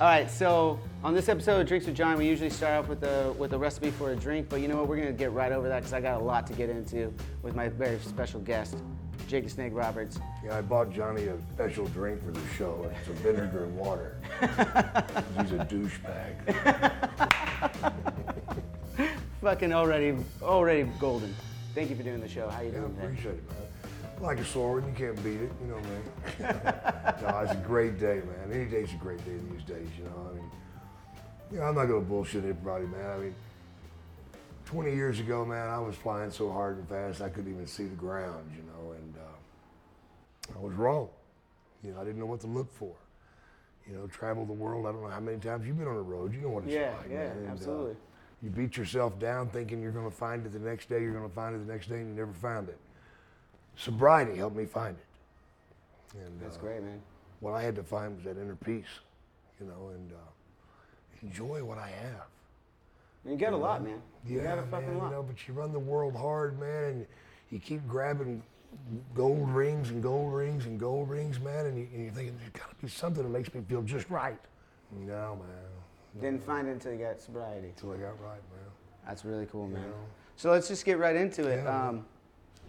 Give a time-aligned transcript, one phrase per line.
[0.00, 3.02] All right, so on this episode of Drinks with John, we usually start off with
[3.02, 4.86] a with a recipe for a drink, but you know what?
[4.86, 7.56] We're gonna get right over that because I got a lot to get into with
[7.56, 8.76] my very special guest,
[9.26, 10.20] Jake the Snake Roberts.
[10.44, 12.88] Yeah, I bought Johnny a special drink for the show.
[13.00, 14.20] It's a vinegar and water.
[14.40, 16.32] He's a douchebag.
[19.40, 21.34] Fucking already already golden.
[21.74, 22.48] Thank you for doing the show.
[22.48, 23.04] How you Yeah, doing today?
[23.06, 23.67] appreciate it, man.
[24.20, 27.14] Like a sword, you can't beat it, you know, what man.
[27.22, 28.52] no, it's a great day, man.
[28.52, 30.30] Any day's a great day these days, you know.
[30.30, 30.50] I mean,
[31.52, 33.10] you know, I'm not gonna bullshit everybody, man.
[33.10, 33.34] I mean,
[34.66, 37.84] 20 years ago, man, I was flying so hard and fast I couldn't even see
[37.84, 41.08] the ground, you know, and uh, I was wrong.
[41.84, 42.92] You know, I didn't know what to look for.
[43.88, 44.84] You know, travel the world.
[44.86, 46.34] I don't know how many times you've been on the road.
[46.34, 47.30] You know what it's Yeah, like, yeah.
[47.30, 47.96] And, uh, absolutely.
[48.42, 51.28] you beat yourself down thinking you're going to find it the next day, you're going
[51.28, 52.76] to find it the next day, and you never found it.
[53.78, 56.18] Sobriety helped me find it.
[56.18, 57.00] And That's uh, great, man.
[57.40, 58.86] What I had to find was that inner peace,
[59.60, 60.16] you know, and uh,
[61.22, 62.26] enjoy what I have.
[63.24, 64.00] You got a lot, man.
[64.26, 65.04] You yeah, got a fucking man, lot.
[65.04, 67.06] you know, but you run the world hard, man, and
[67.50, 68.42] you keep grabbing
[69.14, 72.50] gold rings and gold rings and gold rings, man, and, you, and you're thinking there's
[72.50, 74.38] got to be something that makes me feel just right.
[74.92, 76.20] No, man.
[76.20, 77.68] Didn't find it until you got sobriety.
[77.68, 78.70] Until I got right, man.
[79.06, 79.82] That's really cool, man.
[79.82, 79.94] know.
[80.36, 81.62] So let's just get right into it.
[81.64, 82.04] Yeah, um,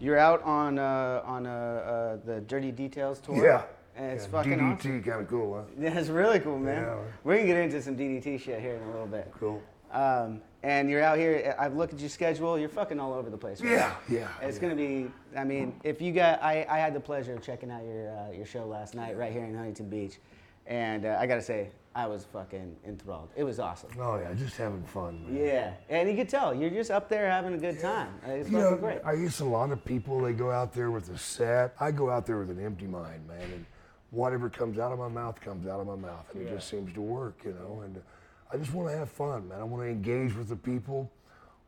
[0.00, 3.44] you're out on uh, on uh, uh, the Dirty Details tour.
[3.44, 3.62] Yeah.
[3.96, 5.02] And it's yeah, fucking DDT, awesome.
[5.02, 5.62] kind of cool, huh?
[5.82, 6.82] Yeah, it's really cool, man.
[6.82, 6.98] Yeah.
[7.22, 9.30] We're gonna get into some DDT shit here in a little bit.
[9.38, 9.62] Cool.
[9.92, 11.54] Um, and you're out here.
[11.58, 12.58] I've looked at your schedule.
[12.58, 13.60] You're fucking all over the place.
[13.60, 13.72] Right?
[13.72, 14.28] Yeah, yeah.
[14.40, 14.62] It's yeah.
[14.62, 15.10] gonna be.
[15.36, 18.30] I mean, if you got, I, I had the pleasure of checking out your uh,
[18.30, 20.18] your show last night right here in Huntington Beach,
[20.66, 23.30] and uh, I gotta say, I was fucking enthralled.
[23.34, 23.90] It was awesome.
[23.98, 25.24] Oh yeah, just having fun.
[25.24, 25.44] Man.
[25.44, 28.14] Yeah, and you could tell you're just up there having a good time.
[28.26, 29.00] Uh, It's You know, great.
[29.04, 31.74] I guess a lot of people they go out there with a set.
[31.80, 33.66] I go out there with an empty mind, man, and
[34.10, 36.92] whatever comes out of my mouth comes out of my mouth, and it just seems
[36.94, 37.80] to work, you know.
[37.84, 38.00] And
[38.52, 39.60] I just want to have fun, man.
[39.60, 41.10] I want to engage with the people.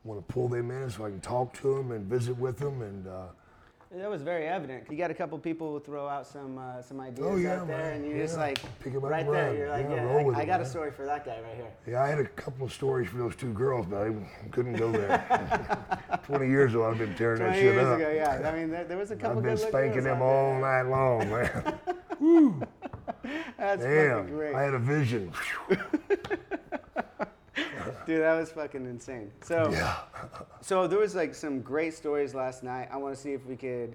[0.04, 2.58] I want to pull them in so I can talk to them and visit with
[2.58, 3.26] them, and uh,
[3.94, 4.84] That was very evident.
[4.90, 7.66] You got a couple people who throw out some uh, some ideas Oh, yeah, out
[7.68, 7.96] there, man.
[8.00, 8.40] and you're just Yeah.
[8.44, 9.54] like Pick right there.
[9.54, 11.70] You're like, Yeah, yeah, I, I it, got a story for that guy right here.
[11.86, 14.14] yeah, I had a couple of stories for those two girls, but I
[14.50, 15.20] couldn't go there.
[16.24, 17.98] Twenty years ago, I've been tearing that shit years up.
[17.98, 18.48] ago, yeah.
[18.50, 22.66] I mean, there, there was a couple I've been spanking them all night long, man.
[23.58, 25.32] That's Damn, great, I had a vision.
[28.06, 28.22] dude.
[28.22, 29.30] That was fucking insane.
[29.42, 29.96] So, Yeah.
[30.60, 32.88] so there was like some great stories last night.
[32.90, 33.94] I want to see if we could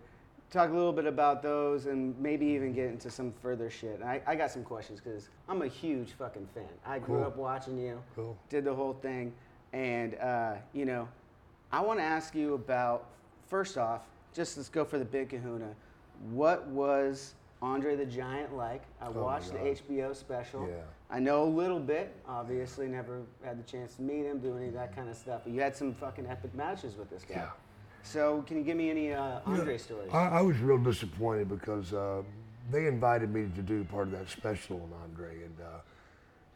[0.49, 4.01] talk a little bit about those and maybe even get into some further shit.
[4.03, 6.63] I, I got some questions because I'm a huge fucking fan.
[6.85, 7.25] I grew Cool.
[7.25, 8.37] up watching you, Cool.
[8.49, 9.33] did the whole thing,
[9.73, 11.07] and uh, you know,
[11.71, 13.07] I want to ask you about
[13.47, 14.03] first off,
[14.33, 15.69] just let's go for the big Kahuna.
[16.31, 18.83] What was Andre the Giant like?
[19.01, 20.65] I Oh watched the HBO special.
[20.69, 20.75] Yeah.
[21.09, 22.13] I know a little bit.
[22.27, 25.41] Obviously, never had the chance to meet him, do any of that kind of stuff.
[25.45, 27.35] But you had some fucking epic matches with this guy.
[27.35, 27.49] Yeah.
[28.03, 30.11] So, can you give me any uh, Andre stories?
[30.13, 32.23] I, I was real disappointed because uh,
[32.71, 35.79] they invited me to do part of that special on Andre, and uh,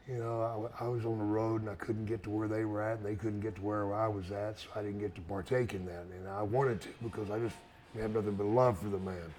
[0.08, 2.82] you know I was on the road and I couldn't get to where they were
[2.82, 5.20] at, and they couldn't get to where I was at, so I didn't get to
[5.22, 6.04] partake in that.
[6.14, 7.56] And I wanted to because I just
[7.98, 9.34] have nothing but love for the man.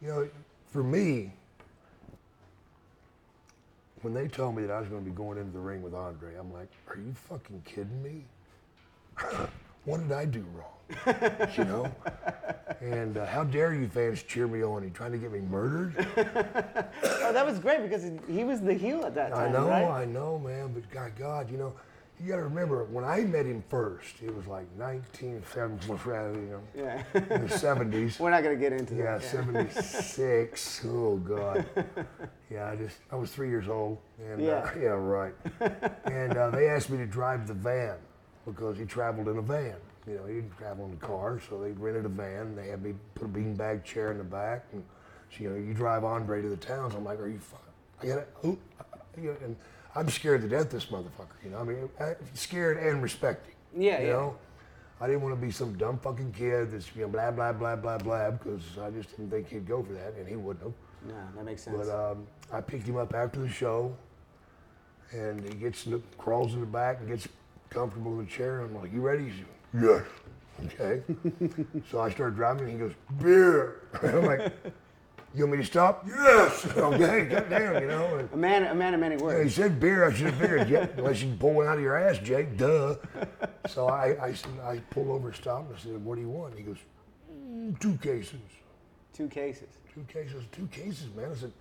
[0.00, 0.28] You know,
[0.66, 1.32] for me,
[4.02, 5.94] when they told me that I was going to be going into the ring with
[5.94, 8.24] Andre, I'm like, are you fucking kidding me?
[9.84, 11.50] what did I do wrong?
[11.56, 11.92] you know?
[12.80, 14.82] and uh, how dare you fans cheer me on?
[14.82, 16.06] You trying to get me murdered?
[17.22, 19.50] Oh, that was great because he was the heel at that time.
[19.50, 20.02] I know, right?
[20.02, 20.72] I know, man.
[20.72, 21.72] But God, God, you know,
[22.22, 26.60] you got to remember when I met him first, it was like 1970, you know,
[26.74, 27.02] Yeah.
[27.14, 28.18] in the 70s.
[28.20, 29.22] We're not gonna get into that.
[29.22, 30.84] Yeah, 76.
[30.90, 31.64] Oh God.
[32.50, 34.52] Yeah, I just I was three years old, and Yeah.
[34.58, 35.34] uh, yeah, right.
[36.04, 37.96] and uh, they asked me to drive the van
[38.44, 39.76] because he traveled in a van.
[40.06, 42.56] You know, he didn't travel in a car, so they rented a van.
[42.56, 44.82] They had me put a beanbag chair in the back, and
[45.30, 46.94] so, you know, you drive Andre to the towns.
[46.94, 47.60] I'm like, are you fine?
[48.02, 49.40] I got it.
[49.42, 49.56] And
[49.94, 50.70] I'm scared to death.
[50.70, 51.36] This motherfucker.
[51.44, 53.54] You know, I mean, I- scared and respecting.
[53.76, 54.00] Yeah, yeah.
[54.00, 54.12] you yeah.
[54.12, 54.36] know.
[55.00, 57.74] I didn't want to be some dumb fucking kid that's you know blah blah blah
[57.74, 60.74] blah blah because I just didn't think he'd go for that, and he wouldn't have.
[61.08, 61.78] No, that makes sense.
[61.78, 63.96] But um, I picked him up after the show,
[65.12, 67.26] and he gets in the, crawls in the back and gets
[67.70, 68.60] comfortable in the chair.
[68.60, 70.02] I'm like, "You ready?" He's yes.
[70.66, 71.02] Okay.
[71.90, 72.92] so I start driving, and he goes,
[73.22, 74.52] "Beer." I'm like,
[75.34, 76.66] "You want me to stop?" Yes.
[76.76, 77.24] Okay.
[77.26, 78.16] Goddamn, you know.
[78.16, 80.04] And, a man, a man of many yeah, he said beer.
[80.08, 82.56] I should have figured, yeah, unless you pull one out of your ass, Jake.
[82.56, 82.96] Duh.
[83.68, 86.28] So I, I, said, I pulled over and stopped and I said, "What do you
[86.28, 86.78] want?" He goes,
[87.32, 88.40] "Mm, two cases,
[89.12, 89.68] Two cases.
[89.94, 91.52] two cases, two cases, man." I said,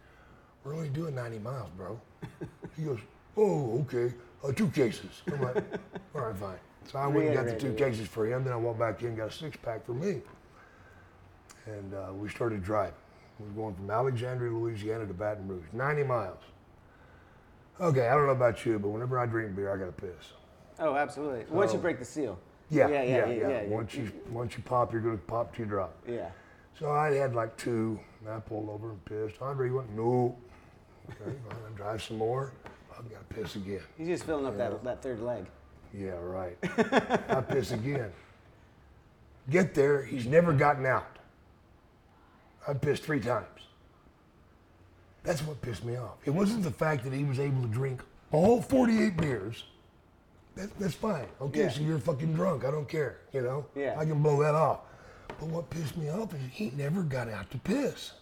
[0.64, 2.00] "We're only doing 90 miles, bro."
[2.76, 3.00] He goes,
[3.38, 4.14] "Oh, okay,
[4.44, 5.58] uh, two cases." I'm like,
[6.16, 6.58] "All right, fine."
[6.92, 8.44] So I went and got the two cases for him.
[8.44, 10.22] Then I walked back in, and got a six pack for me,
[11.68, 12.94] and uh, we started driving.
[13.40, 16.40] We were going from Alexandria, Louisiana to Baton Rouge, 90 miles.
[17.80, 20.34] Okay, I don't know about you, but whenever I drink beer, I gotta piss.
[20.80, 21.46] Oh, absolutely.
[21.50, 22.38] Once you break the seal.
[22.70, 23.28] Yeah, yeah, yeah, yeah.
[23.28, 23.50] yeah.
[23.50, 25.96] yeah, Once you once you pop, you're gonna pop till you drop.
[26.08, 26.30] yeah.
[26.78, 29.42] So I had like two, and I pulled over and pissed.
[29.42, 30.38] Andre you went, no.
[31.10, 32.54] Okay, I drive some more.
[32.98, 33.82] I've got to piss again.
[33.98, 35.46] He's just filling up that, that third leg.
[35.94, 36.58] Yeah, right.
[37.30, 38.12] I piss again.
[39.50, 41.19] Get there, he's never gotten out.
[42.68, 43.46] I pissed three times.
[45.24, 46.16] That's what pissed me off.
[46.26, 48.02] It wasn't the fact that he was able to drink
[48.32, 49.64] all 48 beers.
[50.56, 51.26] That, that's fine.
[51.42, 51.70] Okay, Yeah.
[51.70, 52.66] so you're fucking drunk.
[52.66, 53.18] I don't care.
[53.34, 53.66] You know?
[53.76, 53.96] Yeah.
[53.98, 54.80] I can blow that off.
[55.40, 58.14] But what pissed me off is he never got out to piss.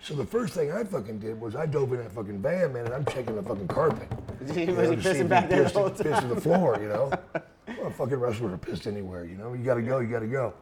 [0.00, 2.86] So the first thing I fucking did was I dove in that fucking van, man,
[2.86, 4.08] and I'm checking the fucking carpet.
[4.40, 6.78] Was he You know, pissing back he there the pissed, whole pissed to the floor,
[6.80, 7.12] you know?
[7.78, 9.52] well, fucking wrestlers are pissed anywhere, you know?
[9.54, 10.54] You gotta go, you gotta go.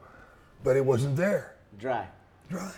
[0.63, 1.57] But it wasn't there.
[1.79, 2.07] Dry.
[2.49, 2.73] Dry.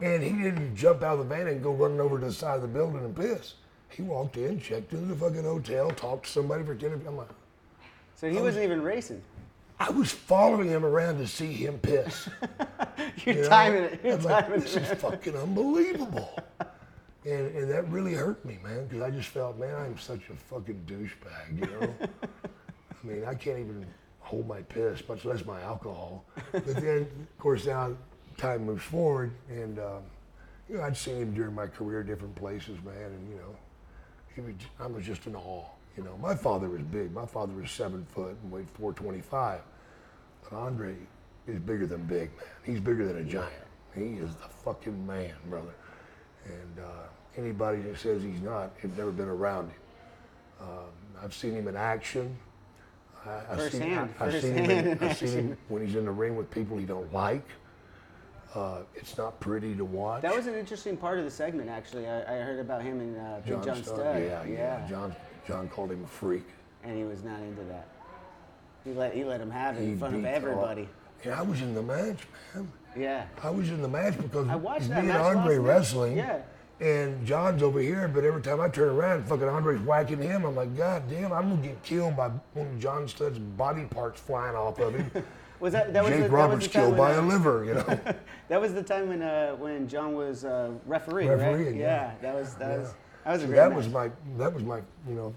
[0.00, 2.56] And he didn't jump out of the van and go running over to the side
[2.56, 3.54] of the building and piss.
[3.88, 7.06] He walked in, checked into the fucking hotel, talked to somebody for 10 minutes.
[7.06, 7.28] I'm like,
[8.16, 9.22] So he wasn't even racing.
[9.78, 12.28] I was following him around to see him piss.
[13.24, 13.48] You're you know?
[13.48, 14.00] timing it.
[14.04, 14.82] You're I'm like, this it.
[14.82, 16.38] is fucking unbelievable.
[17.24, 20.34] And, and that really hurt me, man, because I just felt, man, I'm such a
[20.34, 21.94] fucking douchebag, you know?
[23.04, 23.86] I mean, I can't even
[24.20, 26.24] hold my piss, much less my alcohol.
[26.52, 27.96] But then, of course, now
[28.36, 30.02] time moves forward, and, um,
[30.68, 33.56] you know, I'd seen him during my career, different places, man, and, you know,
[34.34, 35.64] he was, I was just in awe.
[35.96, 37.12] You know, my father was big.
[37.12, 39.60] My father was seven foot and weighed 425.
[40.42, 40.96] But Andre
[41.46, 42.46] is bigger than big, man.
[42.64, 43.52] He's bigger than a giant.
[43.94, 45.74] He is the fucking man, brother.
[46.46, 47.06] And uh,
[47.36, 49.80] anybody that says he's not has never been around him.
[50.60, 52.36] Um, I've seen him in action.
[53.24, 54.70] I, I've seen, Firsthand, I, have seen him.
[54.70, 57.46] In, I've seen him when he's in the ring with people he don't like.
[58.54, 60.22] Uh, it's not pretty to watch.
[60.22, 62.06] That was an interesting part of the segment, actually.
[62.06, 64.22] I, I heard about him and uh, Big John, Studd.
[64.22, 65.14] Yeah, yeah, John,
[65.46, 66.46] John called him a freak.
[66.84, 67.88] And he was not into that.
[68.84, 70.88] He let he let him have it He in front of everybody.
[71.24, 72.18] And I was in the match,
[72.54, 72.70] man.
[72.96, 73.24] Yeah.
[73.42, 76.16] I was in the match because I watched me and Andre wrestling.
[76.16, 76.42] Yeah.
[76.80, 80.44] And John's over here, but every time I turn around, fucking Andre's whacking him.
[80.44, 84.20] I'm like, God damn, I'm gonna get killed by one of John Studd's body parts
[84.20, 85.10] flying off of him.
[85.60, 87.64] Was that that was Jake the, Roberts that was killed by a when, uh, liver,
[87.64, 88.14] you know.
[88.48, 91.74] That was the time when uh, when John was uh, referee, Referee, right?
[91.74, 92.12] yeah.
[92.20, 92.78] that was that Yeah.
[92.78, 92.94] was
[93.24, 93.76] that was a So great that match.
[93.76, 95.34] was my that was my you know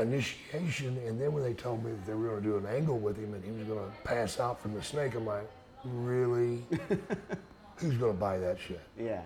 [0.00, 0.96] initiation.
[1.06, 3.16] And then when they told me that they were going to do an angle with
[3.18, 5.48] him and he was going to pass out from the snake, I'm like,
[5.84, 6.64] really?
[7.76, 8.80] Who's going to buy that shit?
[8.98, 9.20] yeah.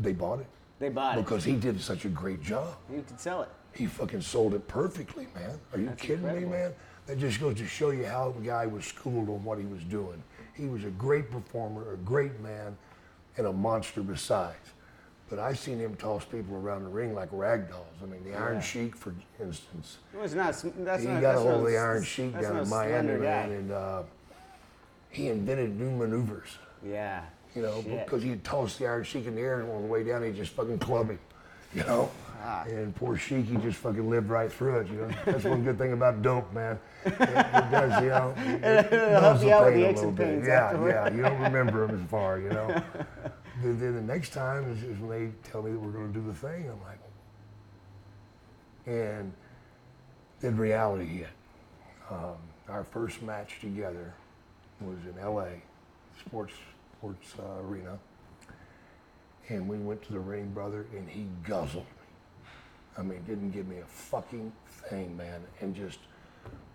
[0.00, 0.46] They bought it
[0.78, 1.24] They bought it.
[1.24, 2.76] because he did such a great job.
[2.90, 3.48] You could sell it.
[3.72, 5.58] He fucking sold it perfectly, man.
[5.72, 6.48] Are you That's kidding incredible.
[6.50, 6.74] me, man?
[7.06, 9.82] That just goes to show you how the guy was schooled on what he was
[9.84, 10.22] doing.
[10.54, 12.76] He was a great performer, a great man,
[13.36, 14.56] and a monster besides.
[15.30, 17.84] But I seen him toss people around the ring like rag dolls.
[18.02, 18.60] I mean, the Iron Yeah.
[18.62, 20.54] Sheik, for instance, It was not.
[20.78, 21.20] That's he not.
[21.20, 24.02] got a hold no of the Iron Sheik down no in Miami, man, and uh,
[25.10, 26.48] he invented new maneuvers.
[26.84, 27.22] Yeah.
[27.54, 28.04] You know, Shit.
[28.04, 30.34] because he'd toss the Iron Sheik in the air, and on the way down, he'd
[30.36, 31.18] just fucking club him.
[31.74, 32.10] you know.
[32.40, 32.64] Ah.
[32.64, 35.10] And poor Sheiky just fucking lived right through it, you know.
[35.24, 36.78] That's one good thing about dope, man.
[37.04, 38.34] It, it does, you know.
[38.46, 40.90] It, it It'll help you out with the aches and pains Yeah, afterward.
[40.90, 41.14] yeah.
[41.14, 42.82] You don't remember them as far, you know.
[43.60, 46.24] Then the next time is, is when they tell me that we're going to do
[46.24, 46.70] the thing.
[46.70, 47.00] I'm like,
[48.86, 49.32] and
[50.40, 51.26] then reality hit.
[52.08, 52.36] Um,
[52.68, 54.14] our first match together
[54.80, 55.60] was in L.A.
[56.24, 56.54] Sports
[57.00, 57.98] Sports uh, Arena,
[59.48, 61.86] and we went to the ring, brother, and he guzzled.
[62.98, 64.52] I mean, didn't give me a fucking
[64.88, 65.98] thing, man, and just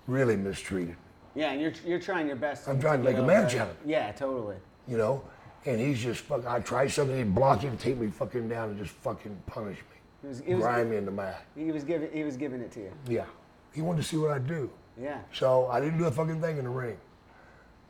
[0.08, 0.96] really mistreated me.
[1.36, 2.68] Yeah, and you're you're trying your best.
[2.68, 3.82] I'm trying to make a match out of it.
[3.86, 4.58] Yeah, totally.
[4.88, 5.24] you know.
[5.66, 6.48] And he's just fucking.
[6.48, 9.98] I try something, he'd block it take me fucking down and just fucking punish me,
[10.22, 11.36] He was, it was, grind me in the.
[11.56, 12.92] He was giving he was giving it to you.
[13.08, 13.26] Yeah,
[13.74, 14.70] he wanted to see what I do.
[15.02, 15.20] Yeah.
[15.32, 16.98] So I didn't do a fucking thing in the ring.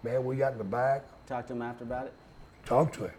[0.03, 2.13] Man, we got in the back, Talk to him after about it.
[2.65, 3.11] talked to him.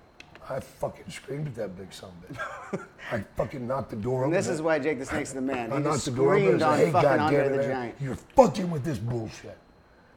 [0.48, 2.86] I fucking screamed at that big son of a bitch.
[3.12, 4.32] I fucking knocked the door open.
[4.32, 5.72] this is why Jake the Snake's the man.
[5.72, 7.52] I He knocked just the door open and on said, hey, fucking God Andre damn
[7.54, 7.94] it, the Giant.
[8.00, 9.58] you're fucking with this bullshit.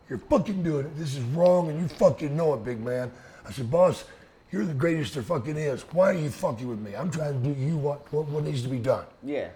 [0.10, 0.98] You're fucking doing it.
[0.98, 3.12] This is wrong and you fucking know it, big man.
[3.46, 4.04] I said, boss,
[4.52, 5.82] you're the greatest there fucking is.
[5.92, 6.96] Why are you fucking with me?
[6.96, 9.06] I'm trying to do you what, what, what needs to be done.
[9.24, 9.50] Yeah.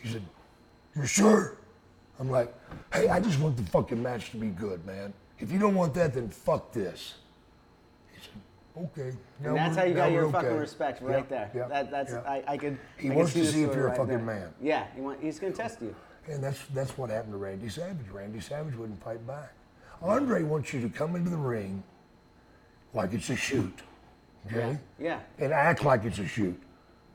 [0.00, 0.22] He said,
[0.94, 1.56] You're sure?
[2.18, 2.52] I'm like,
[2.92, 5.12] Hey, I just want the fucking match to be good, man.
[5.38, 7.14] If you don't want that, then fuck this.
[8.76, 9.12] Okay.
[9.40, 11.50] now And that's how you got your we're fucking respect Yeah, right there.
[11.54, 12.20] yeah, that, that's yeah.
[12.26, 12.78] I, I could.
[12.98, 14.18] He I wants to see if you're a fucking there.
[14.18, 14.54] man.
[14.60, 15.94] Yeah, he want, he's gonna test you.
[16.26, 18.08] And that's that's what happened to Randy Savage.
[18.12, 19.52] Randy Savage wouldn't fight back.
[20.02, 21.82] Andre wants you to come into the ring
[22.94, 23.80] like it's a shoot.
[24.46, 24.78] Okay?
[24.98, 25.20] Yeah.
[25.38, 26.60] And act like it's a shoot.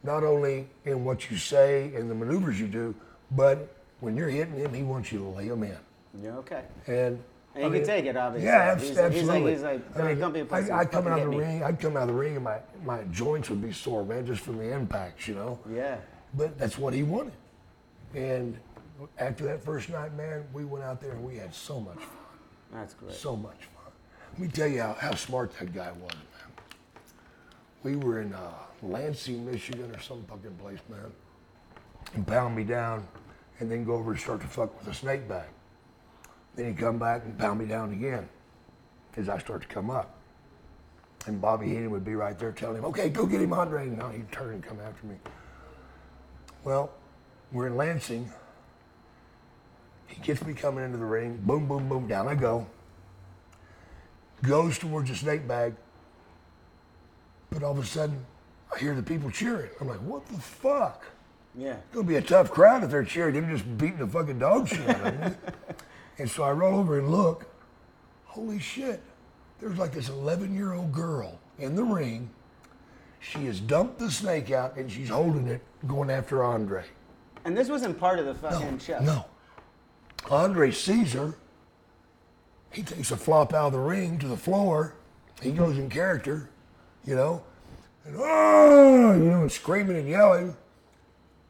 [0.03, 2.95] Not only in what you say and the maneuvers you do,
[3.31, 5.77] but when you're hitting him, he wants you to lay him in.
[6.21, 6.63] You're okay.
[6.87, 7.21] And,
[7.59, 8.47] And he can take it, obviously.
[8.47, 10.71] Yeah, He's like- he's like- he's like, I mean, don't be a pussy.
[10.71, 11.63] I, I'd, come out of the me." ring.
[11.63, 14.41] I'd come out of the ring, and my, my joints would be sore, man, just
[14.41, 15.59] from the impacts, you know.
[15.69, 15.97] Yeah.
[16.35, 17.33] But that's what he wanted.
[18.15, 18.57] And
[19.17, 22.07] after that first night, man, we went out there and we had so much fun.
[22.71, 23.13] That's great.
[23.13, 23.91] So much fun.
[24.33, 26.63] Let me tell you how, how smart that guy was, man.
[27.83, 28.51] We were in uh,
[28.83, 31.11] Lansing, Michigan, or some fucking place, man.
[32.13, 33.07] And pound me down,
[33.59, 35.47] and then go over and start to fuck with a snake bag.
[36.55, 38.27] Then he'd come back and pound me down again
[39.17, 40.15] as I start to come up.
[41.25, 43.87] And Bobby Heenan would be right there telling him, okay, go get him, Andre.
[43.87, 45.15] And now he'd turn and come after me.
[46.63, 46.91] Well,
[47.51, 48.31] we're in Lansing.
[50.07, 51.39] He gets me coming into the ring.
[51.43, 52.07] Boom, boom, boom.
[52.07, 52.65] Down I go.
[54.41, 55.75] Goes towards the snake bag.
[57.49, 58.25] But all of a sudden,
[58.73, 59.69] I hear the people cheering.
[59.79, 61.05] I'm like, what the fuck?
[61.55, 61.73] Yeah.
[61.73, 64.67] It's gonna be a tough crowd if they're cheering him just beating the fucking dog
[64.67, 65.31] shit out of me.
[66.19, 67.45] and so I roll over and look.
[68.25, 69.01] Holy shit.
[69.59, 72.29] There's like this 11 year old girl in the ring.
[73.19, 76.83] She has dumped the snake out and she's holding it, going after Andre.
[77.43, 78.99] And this wasn't part of the No, fucking show.
[78.99, 79.25] no.
[80.29, 81.33] Andre sees her.
[82.71, 84.93] He takes a flop out of the ring to the floor.
[85.41, 86.49] He goes in character,
[87.05, 87.41] you know,
[88.05, 90.55] and oh, you know, and screaming and yelling.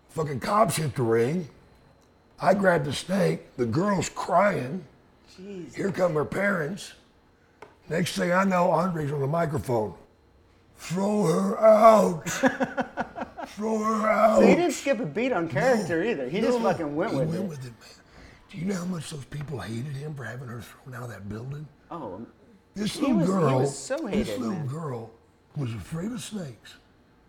[0.09, 1.49] Fucking cops hit the ring.
[2.41, 3.55] I grab the snake.
[3.57, 4.83] The girl's crying.
[5.39, 5.75] Jeez.
[5.75, 6.93] Here come her parents.
[7.89, 9.93] Next thing I know, Andre's on the microphone.
[10.77, 12.29] Throw her out.
[13.49, 14.39] Throw her out.
[14.39, 16.29] So he didn't skip a beat on character either.
[16.29, 17.47] He just fucking went he with went it.
[17.49, 17.89] with it, man.
[18.51, 21.09] Do you know how much those people hated him for having her thrown out of
[21.09, 21.67] that building?
[21.91, 22.25] Oh,
[22.75, 24.67] This little was- girl, so this little man.
[24.67, 25.11] girl
[25.55, 26.75] was afraid of snakes,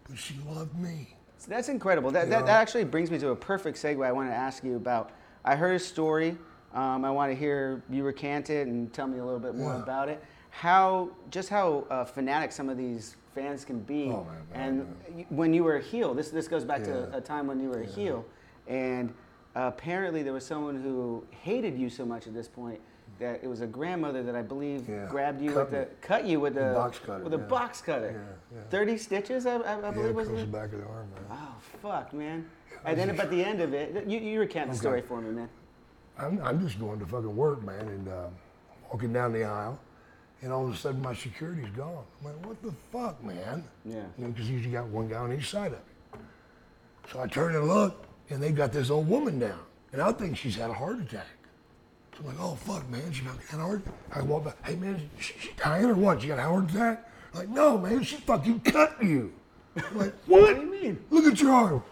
[0.09, 1.15] but she loved me.
[1.41, 2.11] So that's incredible.
[2.11, 2.47] That, that, Yeah.
[2.47, 5.11] that actually brings me to a perfect segue I want to ask you about.
[5.43, 6.37] I heard a story.
[6.75, 9.73] Um, I want to hear you recant it and tell me a little bit more
[9.73, 9.83] Yeah.
[9.83, 10.23] about it.
[10.51, 14.11] How, just how uh, fanatic some of these fans can be.
[14.11, 16.87] Oh, man, man, and y- when you were a heel, this, this goes back Yeah.
[17.09, 18.23] to a time when you were a heel.
[18.67, 19.15] And
[19.55, 22.81] apparently there was someone who hated you so much at this point
[23.21, 25.07] that it was a grandmother that I believe Yeah.
[25.09, 27.43] grabbed you Cut with the, cut you with The a, box cutter, with a yeah.
[27.45, 28.27] box cutter.
[28.53, 28.61] Yeah.
[28.71, 31.25] 30 stitches, I, I, I believe, was the back of the arm, man.
[31.31, 32.51] Oh fuck, man!
[32.85, 35.49] And then at the end of it, you, you recant the story for me, man.
[36.19, 38.27] I'm, I'm just going to fucking work, man, and uh,
[38.91, 39.79] walking down the aisle,
[40.43, 42.05] and all of a sudden my security's gone.
[42.21, 43.65] I'm like, what the fuck, man?
[43.85, 44.03] Yeah.
[44.19, 46.21] You know, because you usually got one guy on each side of it.
[47.13, 49.61] So I turn and look, and they got this old woman down,
[49.93, 51.27] and I think she's had a heart attack.
[52.13, 53.83] So I'm like, oh fuck, man, she got heart.
[54.13, 56.23] I walk by, hey man, she, she dying or what?
[56.23, 57.09] She got a heart attack?
[57.35, 59.33] Like, no, man, she fucking cut you.
[59.77, 60.43] I'm like, what?
[60.43, 61.05] what do you mean?
[61.11, 61.83] Look at your arm.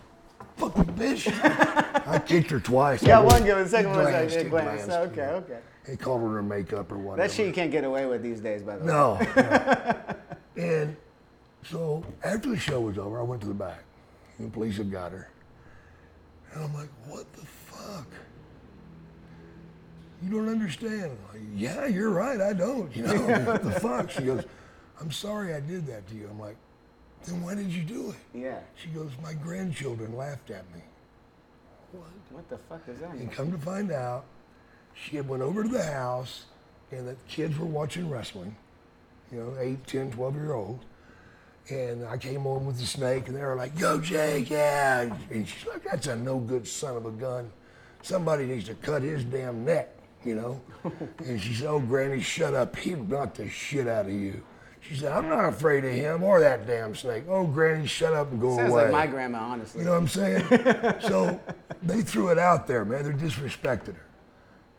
[0.56, 1.32] Fucking bitch.
[2.08, 3.02] I kicked her twice.
[3.02, 4.88] Yeah, one go, give, the second one was like a glance.
[4.88, 5.58] Okay, okay.
[5.88, 7.28] He called her her makeup or whatever.
[7.28, 8.92] That shit you can't get away with these days, by the way.
[8.92, 9.18] No.
[9.36, 10.16] no.
[10.62, 10.96] and
[11.64, 13.84] so after the show was over, I went to the back.
[14.38, 15.30] The police had got her.
[16.52, 18.06] And I'm like, what the fuck?
[20.22, 21.16] You don't understand.
[21.32, 22.40] Like, yeah, you're right.
[22.40, 22.94] I don't.
[22.94, 24.10] You know what the fuck?
[24.10, 24.44] She goes,
[25.00, 26.28] I'm sorry I did that to you.
[26.30, 26.56] I'm like,
[27.24, 28.38] then why did you do it?
[28.38, 28.60] Yeah.
[28.76, 30.82] She goes, my grandchildren laughed at me.
[31.92, 33.12] What What the fuck is that?
[33.12, 34.24] And come to find out,
[34.94, 36.44] she had went over to the house
[36.90, 38.56] and the kids were watching wrestling,
[39.32, 40.80] you know, 8, 10, 12 year old.
[41.70, 45.14] And I came on with the snake and they were like, yo, Jake, yeah.
[45.30, 47.50] And she's like, that's a no good son of a gun.
[48.02, 49.94] Somebody needs to cut his damn neck,
[50.24, 50.60] you know?
[51.24, 52.76] and she said, oh, Granny, shut up.
[52.76, 54.42] He knocked the shit out of you.
[54.80, 57.24] She said, I'm not afraid of him or that damn snake.
[57.28, 58.56] Oh, Granny, shut up and go away.
[58.56, 58.82] Sounds away.
[58.84, 59.80] like my grandma, honestly.
[59.80, 60.44] You know what I'm saying?
[61.00, 61.40] so
[61.82, 63.04] they threw it out there, man.
[63.04, 64.06] They disrespected her.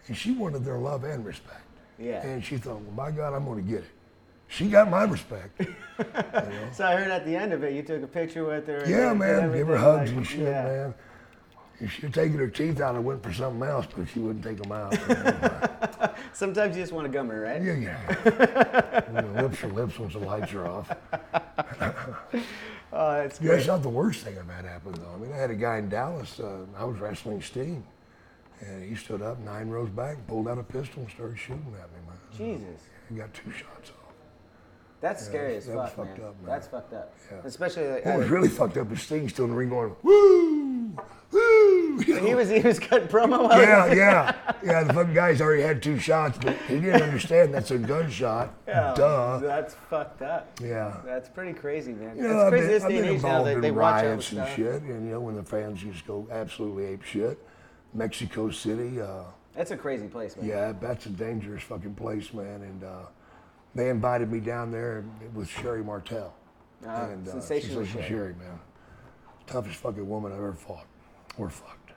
[0.08, 1.62] And she wanted their love and respect.
[2.00, 2.26] Yeah.
[2.26, 3.90] And she thought, well, my God, I'm going to get it.
[4.48, 5.62] She got my respect.
[6.72, 8.86] So I heard at the end of it, you took a picture with her.
[8.88, 9.52] yeah, did man.
[9.52, 10.64] Give her hugs like, and shit, yeah.
[10.64, 10.94] man.
[11.82, 14.44] If she had taken her teeth out, I went for something else, but she wouldn't
[14.44, 14.94] take them out.
[16.34, 17.62] Sometimes you just want to gum her, right?
[17.62, 19.04] yeah.
[19.14, 20.92] Know, lips are lips once the lights are off.
[22.92, 23.60] Oh, that's Yeah, great.
[23.60, 25.14] it's not the worst thing I've had happen, though.
[25.14, 26.40] I mean, I had a guy in Dallas.
[26.40, 27.84] Uh, I was wrestling Sting,
[28.62, 31.90] and he stood up nine rows back, pulled out a pistol, and started shooting at
[31.92, 32.18] me, man.
[32.60, 32.82] Jesus.
[33.08, 33.96] He got two shots off.
[35.02, 36.28] That's scary as that fuck, fucked man.
[36.28, 36.46] up, man.
[36.46, 37.14] That's fucked up.
[37.32, 37.38] Yeah.
[37.46, 40.94] Especially like, What was really fucked up is Sting still in the ring going, woo,
[41.32, 42.02] woo.
[42.06, 43.50] you he was he was cutting promo.
[43.52, 44.84] yeah, yeah, yeah.
[44.84, 48.54] The fucking guy's already had two shots, but he didn't understand that's a gunshot.
[48.68, 49.40] Yeah, Duh.
[49.40, 50.60] That's fucked up.
[50.62, 50.98] Yeah.
[51.06, 52.18] That's pretty crazy, man.
[52.18, 54.32] You know, it's crazy been, this I've day and age now that they watch riots
[54.34, 57.40] and shit, and you know when the fans just go absolutely ape shit.
[57.94, 59.24] Mexico City, uh,
[59.56, 60.46] That's a crazy place, man.
[60.46, 62.62] yeah, that's a dangerous fucking place, man.
[62.62, 63.06] And uh,
[63.76, 66.34] they invited me down there with Sherri Martel.
[66.88, 68.08] Ah, and uh, sensational Sherri.
[68.08, 68.60] Sherri, man,
[69.48, 70.86] toughest fucking woman I've ever fought.
[71.38, 71.92] We're fucked.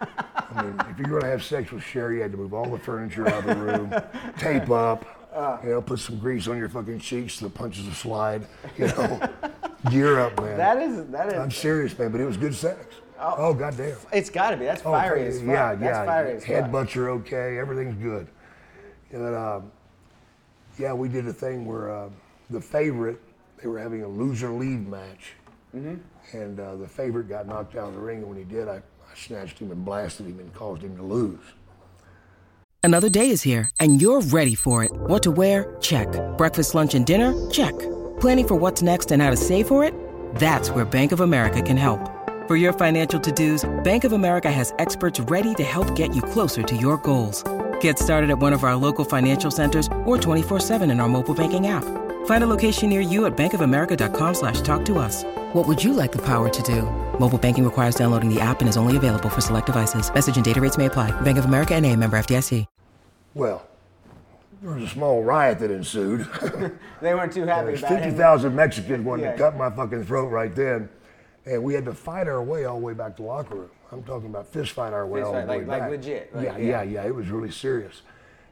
[0.00, 2.78] I mean, if you're gonna have sex with Sherry, you had to move all the
[2.78, 3.94] furniture out of the room,
[4.38, 5.04] tape up,
[5.36, 5.60] Ah.
[5.64, 8.46] you know, put some grease on your fucking cheeks so the punches will slide,
[8.78, 9.20] you know,
[9.90, 10.56] gear up, man.
[10.56, 11.34] That is that is.
[11.34, 12.94] I'm serious, man, but it was good sex.
[13.18, 13.96] Oh, goddamn.
[14.12, 14.64] it's got to be.
[14.64, 15.48] That's Oh, fiery as fuck.
[15.48, 16.04] Yeah, That's yeah.
[16.04, 16.44] fiery as.
[16.44, 17.58] Headbutts are okay.
[17.58, 18.26] Everything's good.
[19.12, 19.72] And um,
[20.78, 22.08] yeah, we did a thing where uh,
[22.50, 23.20] the favorite,
[23.62, 25.34] they were having a loser lead match,
[25.74, 26.36] Mm-hmm.
[26.36, 28.18] and uh, the favorite got knocked out of the ring.
[28.18, 31.02] And when he did, I, I snatched him and blasted him and caused him to
[31.02, 31.40] lose.
[32.84, 34.92] Another day is here, and you're ready for it.
[34.92, 35.76] What to wear?
[35.80, 36.06] Check.
[36.38, 37.34] Breakfast, lunch, and dinner?
[37.50, 37.76] Check.
[38.20, 39.94] Planning for what's next and how to save for it?
[40.36, 42.08] That's where Bank of America can help.
[42.46, 46.62] For your financial to-dos, Bank of America has experts ready to help get you closer
[46.62, 47.42] to your goals.
[47.84, 51.66] Get started at one of our local financial centers or 24-7 in our mobile banking
[51.66, 51.84] app.
[52.24, 55.22] Find a location near you at bankofamerica.com slash talk to us.
[55.52, 56.80] What would you like the power to do?
[57.20, 60.10] Mobile banking requires downloading the app and is only available for select devices.
[60.14, 61.10] Message and data rates may apply.
[61.20, 62.64] Bank of America and a member FDIC.
[63.34, 63.66] Well,
[64.62, 66.26] there was a small riot that ensued.
[67.02, 68.04] They weren't too happy There's about it.
[68.04, 69.32] 50,000 Mexicans wanted Yeah.
[69.32, 70.88] to cut my fucking throat right then.
[71.44, 73.70] And we had to fight our way all the way back to locker room.
[73.94, 75.90] I'm talking about fist fight our way all fight, the way like- like back.
[75.90, 76.66] legit, like, yeah, yeah.
[76.66, 77.06] yeah, yeah.
[77.06, 78.02] It was really serious.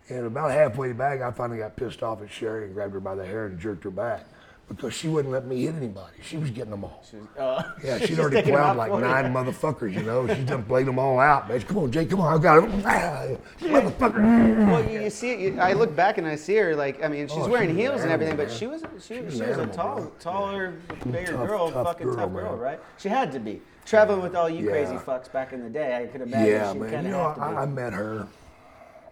[0.09, 3.15] And about halfway back, I finally got pissed off at Sherri and grabbed her by
[3.15, 4.25] the hair and jerked her back
[4.68, 6.16] because she wouldn't let me hit anybody.
[6.22, 7.05] She was getting them all.
[7.38, 9.01] Uh, Yeah, she's she'd already plowed like you.
[9.01, 10.27] nine motherfuckers, you know.
[10.29, 11.48] She's done played them all out.
[11.48, 12.70] Man, come on, Jake, come on, I got it.
[12.87, 13.27] Ah,
[13.61, 14.66] motherfucker.
[14.66, 17.29] Well, you, you see, you, I look back and I see her like, I mean,
[17.29, 19.20] she's Oh, wearing she was an heels and animal, everything, but she was, she, She
[19.20, 20.75] was, was she was a tall, taller,
[21.11, 22.59] bigger Tough, girl, tough fucking girl, tough girl, man.
[22.61, 22.81] right?
[22.98, 24.70] She had to be traveling with all you Yeah.
[24.70, 26.03] crazy fucks back in the day.
[26.03, 26.90] I could imagine Yeah, she man.
[26.92, 27.57] kind You of know, to be.
[27.57, 28.27] I, I met her,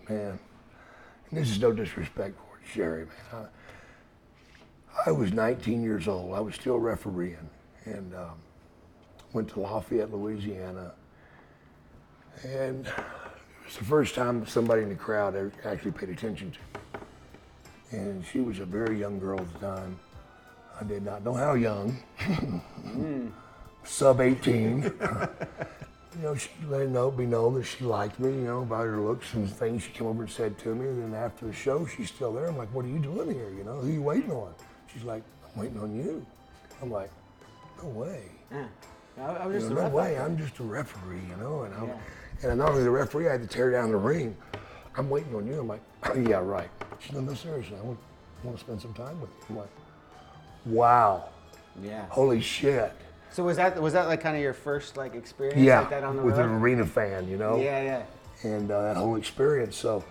[0.08, 0.38] man.
[1.30, 3.14] And this is no disrespect for Sherri, man.
[3.44, 3.46] I,
[5.06, 6.34] I was 19 years old.
[6.34, 7.48] I was still refereeing,
[7.84, 8.34] and um,
[9.32, 10.92] went to Lafayette, Louisiana.
[12.42, 12.94] And it
[13.64, 17.00] was the first time somebody in the crowd actually paid attention to me.
[17.92, 19.98] And she was a very young girl at the time.
[20.80, 22.02] I did not know how young.
[23.84, 24.82] Sub 18.
[26.16, 28.84] you know, she let it know, be known that she liked me, you know, about
[28.84, 30.86] her looks and things she came over and said to me.
[30.88, 32.46] And then after the show, she's still there.
[32.46, 33.50] I'm like, what are you doing here?
[33.50, 34.54] You know, who are you waiting on?
[34.92, 35.22] She's like,
[35.55, 36.24] I'm waiting on you.
[36.83, 37.11] I'm like,
[37.83, 38.22] no way.
[38.50, 38.64] Yeah.
[39.20, 40.18] I, I was You just know, no way.
[40.18, 41.62] I'm just a referee, you know.
[41.62, 42.50] And, I'm, Yeah.
[42.50, 44.37] and not only the referee, I had to tear down the ring.
[44.96, 45.61] I'm waiting on you.
[45.61, 45.83] I'm like,
[46.29, 46.70] yeah, right.
[46.98, 47.98] She's like, no, seriously, I want,
[48.42, 49.46] want to spend some time with you.
[49.50, 49.68] I'm like,
[50.66, 51.29] wow,
[51.83, 52.07] Yeah.
[52.09, 52.92] holy shit.
[53.33, 56.03] So was that was that like kind of your first like experience Yeah, like that
[56.03, 56.46] on the with road?
[56.46, 57.57] an arena fan, you know.
[57.59, 58.03] Yeah, yeah.
[58.50, 59.76] and uh, that whole experience.
[59.76, 60.03] So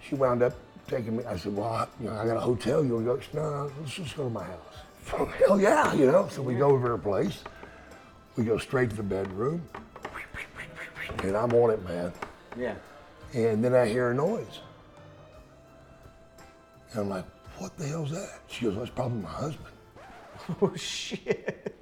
[0.00, 0.54] she wound up
[0.88, 1.24] taking me.
[1.24, 2.84] I said, "Well, I, you know, I got a hotel.
[2.84, 5.06] You want to go?" No, no, let's just go to my house.
[5.38, 6.28] Hell yeah, you know.
[6.30, 7.42] So we go over to her place.
[8.36, 9.62] We go straight to the bedroom.
[11.22, 12.12] and I'm on it, man.
[12.58, 12.74] Yeah.
[13.32, 14.60] And then I hear a noise.
[16.92, 17.24] And I'm like,
[17.58, 18.40] what the hell's that?
[18.48, 19.68] She goes, that's probably my husband.
[20.60, 21.78] Oh shit.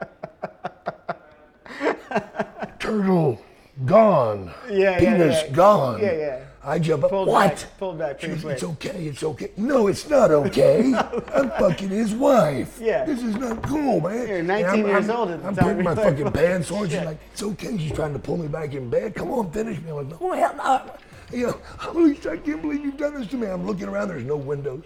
[2.80, 3.40] Turtle
[3.84, 4.52] gone.
[4.68, 5.50] Yeah, yeah, Penis yeah.
[5.50, 6.00] gone.
[6.00, 6.44] Yeah, yeah.
[6.64, 7.10] I jump up.
[7.10, 7.56] Pulled what?
[7.56, 9.06] back- pulled back pretty goes, it's okay.
[9.06, 9.50] It's okay.
[9.56, 10.94] No, it's not okay.
[11.34, 12.78] I'm fucking his wife.
[12.80, 13.04] Yeah.
[13.04, 14.28] This is not cool, man.
[14.28, 15.64] You're 19 I'm- years I'm- old at the I'm time.
[15.64, 16.88] putting my like, fucking pants on.
[16.88, 17.76] She's like, it's okay.
[17.78, 19.14] She's trying to pull me back in bed.
[19.16, 19.90] Come on, finish me.
[19.90, 20.92] I'm like, no, hell no.
[21.36, 23.48] You know, I can't believe you've done this to me.
[23.48, 24.08] I'm looking around.
[24.08, 24.84] There's no windows.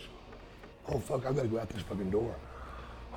[0.89, 1.27] Oh fuck!
[1.27, 2.35] I've gotta go out this fucking door.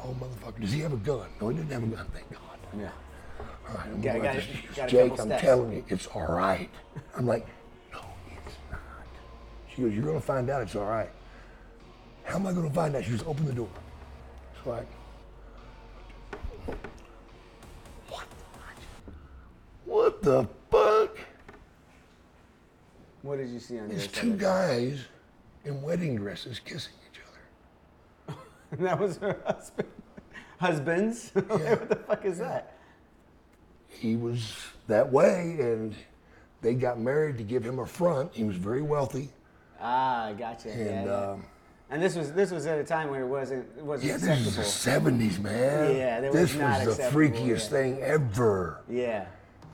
[0.04, 0.60] Oh motherfucker!
[0.60, 1.28] Does he have a gun?
[1.40, 2.08] No, he didn't have a gun.
[2.12, 2.42] Thank God.
[2.76, 2.90] Yeah.
[3.70, 5.72] All right, I'm Got- got out it- this- She goes, got Jake, I'm steps." telling
[5.74, 6.70] you, it's all right.
[7.16, 7.59] I'm like, no, it's not.
[9.80, 11.10] She goes, you're gonna find out it's all right.
[12.26, 13.06] How am I gonna find out?
[13.06, 13.70] She goes, open the door.
[14.62, 14.84] So I,
[18.10, 18.26] what?
[19.86, 21.18] What the fuck?
[23.22, 25.06] What did you see on the There's two guys
[25.64, 27.22] in wedding dresses kissing each
[28.28, 28.38] other.
[28.84, 29.88] That was her husband.
[30.60, 31.32] Husbands?
[31.34, 32.76] what the fuck is that?
[33.88, 35.96] He was that way, and
[36.62, 38.34] they got married to give him a front.
[38.34, 39.30] He was very wealthy,
[39.82, 40.70] Ah, gotcha.
[40.72, 41.44] and yeah, um,
[41.90, 44.28] and this was this was at a time where it wasn't it wasn't Yeah, this
[44.58, 44.62] acceptable.
[44.62, 44.92] is the
[45.38, 45.96] 70s, man.
[45.96, 47.78] Yeah, that this was the freakiest yeah.
[47.78, 48.82] thing ever.
[48.90, 49.26] yeah.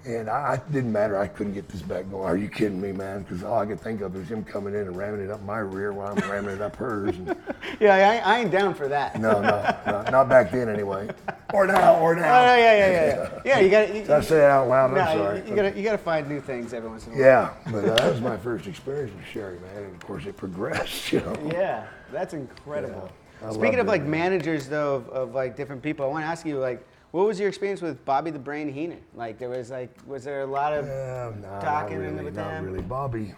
[0.08, 1.18] And I, I didn't matter.
[1.18, 2.26] I couldn't get this back going.
[2.26, 3.24] Are you kidding me, man?
[3.24, 5.58] Because all I could think of is him coming in and ramming it up my
[5.58, 7.16] rear while I'm ramming it up hers.
[7.18, 7.36] And
[7.80, 9.20] Yeah, I, I ain't down for that.
[9.20, 11.10] no, no, no, not back then anyway.
[11.54, 12.42] Or now, or now.
[12.42, 13.42] Oh, yeah, yeah, yeah, yeah.
[13.46, 14.24] Yeah, you got Did I to.
[14.24, 14.98] say that out loud?
[14.98, 15.48] I'm sorry.
[15.48, 17.24] you, gotta you gotta find new things every once in a while.
[17.24, 19.84] yeah, but uh, that was my first experience with Sherri, man.
[19.84, 21.12] And of course, it progressed.
[21.14, 21.38] You know.
[21.52, 23.10] Yeah, that's incredible.
[23.46, 24.12] I Speaking of it, like man.
[24.32, 27.40] managers though of, of like different people, I want to ask you like, what was
[27.40, 29.02] your experience with Bobby the Brain Heenan?
[29.14, 31.32] Like, there was like, was there a lot of Yeah,
[31.62, 32.66] talking not in really, with not him?
[32.66, 32.82] really.
[32.82, 33.34] Bobby,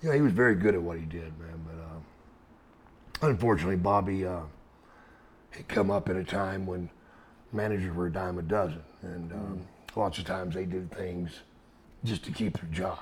[0.00, 1.60] you know, he was very good at what he did, man.
[1.66, 4.40] But uh, unfortunately, Bobby uh,
[5.54, 6.90] had come up at a time when
[7.52, 11.30] managers were a dime a dozen, and um, lots of times they did things
[12.04, 12.98] just to keep their job.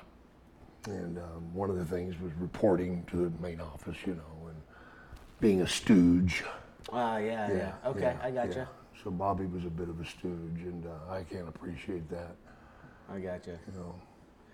[0.87, 4.57] And um, one of the things was reporting to the main office, you know, and
[5.41, 6.45] being a stooge.
[6.93, 8.62] Ah, yeah, yeah, Okay, yeah, I got yeah.
[8.62, 8.67] you.
[9.03, 12.37] So Bobby was a bit of a stooge, and uh, I can't appreciate that.
[13.12, 13.59] I got you.
[13.73, 13.95] You know.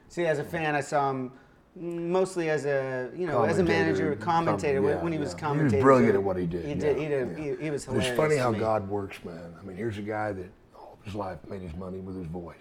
[0.09, 1.33] See, as a fan, I saw him
[1.81, 5.35] mostly as a you know as a manager, Commentator, commentator when- yeah, when he was
[5.35, 5.41] yeah.
[5.47, 5.71] commentating.
[5.71, 6.65] He was brilliant at what he did.
[6.65, 6.97] He yeah, did.
[6.99, 7.39] He did.
[7.39, 8.09] He, he was hilarious.
[8.09, 8.59] It's funny how me.
[8.59, 9.55] God works, man.
[9.59, 12.27] I mean, here's a guy that all of his life made his money with his
[12.27, 12.57] voice.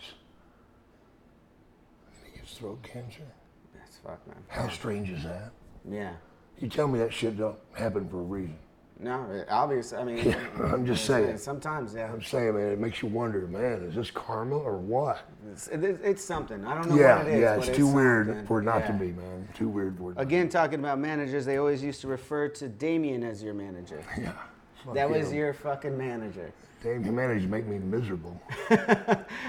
[2.24, 3.24] And he gets throat cancer.
[3.74, 4.38] That's fuck, man.
[4.48, 5.52] How strange is that?
[5.90, 6.14] Yeah.
[6.60, 8.58] You tell me that shit don't happen for a reason.
[9.00, 9.94] No, obvious.
[9.94, 10.40] I mean, Yeah,
[10.74, 11.38] I'm just saying.
[11.38, 12.12] Sometimes, yeah.
[12.12, 15.20] I'm saying, man, it makes you wonder, man, is this karma or what?
[15.52, 16.66] It's, it- it's something.
[16.66, 17.42] I don't know yeah, what it is.
[17.42, 19.48] yeah, it's too weird for it not to be, man.
[19.54, 20.16] Too weird for it.
[20.16, 24.02] not Again, talking about managers, they always used to refer to Damien as your manager.
[24.18, 24.94] Yeah.
[24.94, 25.38] That was him.
[25.38, 26.52] your fucking manager.
[26.82, 28.40] Damn, he managed make me miserable.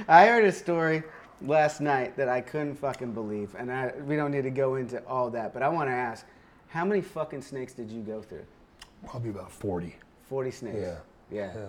[0.09, 1.05] I heard a story
[1.43, 5.05] last night that I couldn't fucking believe, and I, we don't need to go into
[5.07, 6.27] all that, but I want to ask,
[6.69, 8.45] how many fucking snakes did you go through?
[9.07, 9.95] Probably about 40.
[10.29, 10.77] 40 snakes.
[10.81, 10.97] Yeah.
[11.31, 11.53] Yeah.
[11.55, 11.67] Yeah.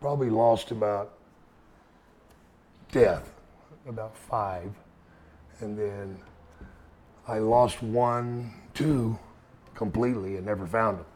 [0.00, 1.14] Probably lost about
[2.92, 3.32] death,
[3.88, 4.72] about five.
[5.60, 6.18] And then
[7.26, 9.18] I lost one, two
[9.74, 11.06] completely and never found them.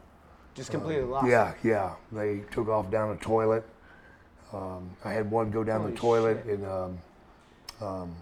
[0.53, 1.27] Just completely lost.
[1.27, 1.93] Yeah, yeah.
[2.11, 3.65] They took off down a toilet.
[4.53, 6.59] Um, I had one go down Holy the toilet shit.
[6.59, 6.97] in um,
[7.81, 8.15] um,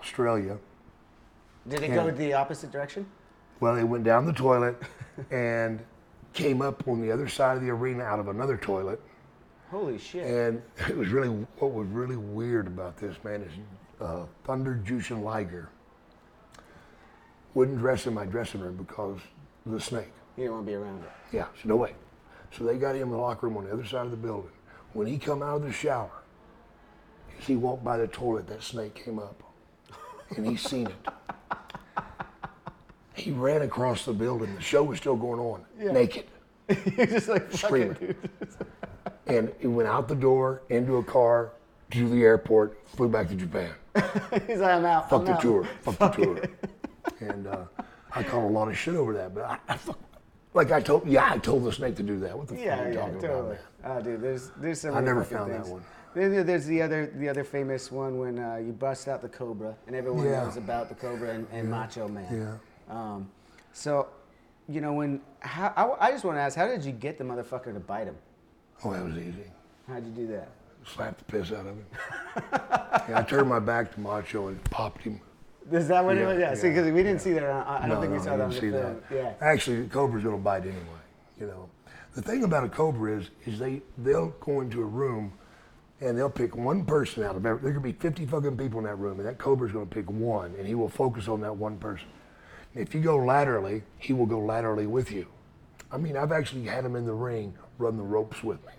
[0.00, 0.58] Australia.
[1.66, 1.96] Did it Yeah.
[1.96, 3.06] go the opposite direction?
[3.60, 4.76] Well, it went down the toilet
[5.30, 5.80] and
[6.32, 9.00] came up on the other side of the arena out of another toilet.
[9.70, 10.26] Holy shit.
[10.26, 13.52] And it was really what was really weird about this man is
[14.00, 15.68] uh, Thunder Jushin Liger
[17.54, 19.20] wouldn't dress in my dressing room because
[19.66, 20.12] of the snake.
[20.36, 21.10] you didn't want to be around it.
[21.32, 21.94] Yeah, so no way.
[22.50, 24.50] So they got him in the locker room on the other side of the building.
[24.92, 26.22] When he come out of the shower,
[27.38, 29.42] as he walked by the toilet, that snake came up,
[30.36, 31.08] and he seen it.
[33.14, 34.54] He ran across the building.
[34.54, 36.24] The show was still going on, naked.
[36.96, 37.94] You're just like Screaming.
[37.94, 38.16] dude.
[39.26, 41.52] and he went out the door, into a car,
[41.90, 43.70] to the airport, flew back to Japan.
[44.46, 45.10] He's like, I'm out.
[45.10, 45.40] Fuck I'm the out.
[45.42, 45.64] tour.
[45.82, 46.40] Fuck the tour.
[47.20, 47.64] And uh,
[48.14, 49.98] I caught a lot of shit over that, but I, I fuck,
[50.54, 52.36] like I told, yeah, I told the snake to do that.
[52.36, 53.38] What the fuck Yeah, are you yeah, talking totally.
[53.40, 53.58] about, man?
[53.98, 54.94] Oh, dude, there's there's some.
[54.96, 55.84] I never found that one.
[56.14, 59.28] Then there- there's the other the other famous one when uh, you bust out the
[59.28, 60.44] cobra, and everyone Yeah.
[60.44, 62.26] knows about the cobra and, and Macho Man.
[62.30, 62.54] Yeah.
[62.92, 63.30] Um,
[63.72, 64.08] so,
[64.68, 67.24] you know, when how I, I just want to ask, how did you get the
[67.24, 68.16] motherfucker to bite him?
[68.84, 69.44] Oh, that was easy.
[69.88, 70.48] How'd you do that?
[70.84, 71.86] slapped the piss out of him.
[73.06, 75.20] and I turned my back to Macho and popped him.
[75.70, 76.40] Is that what it was?
[76.40, 76.54] Yeah.
[76.54, 77.44] See, because we didn't see that.
[77.44, 79.02] On, I don't No, think we no, saw I that on didn't the see film.
[79.08, 79.14] that.
[79.40, 79.46] Yeah.
[79.46, 80.76] Actually, the cobra's gonna bite anyway.
[81.38, 81.68] You know,
[82.16, 85.32] the thing about a cobra is, is they they'll go into a room,
[86.00, 87.62] and they'll pick one person out of every.
[87.62, 90.52] There could be 50 fucking people in that room, and that cobra's gonna pick one,
[90.58, 92.08] and he will focus on that one person.
[92.74, 95.26] If you go laterally, he will go laterally with you.
[95.90, 98.72] I mean, I've actually had him in the ring run the ropes with me.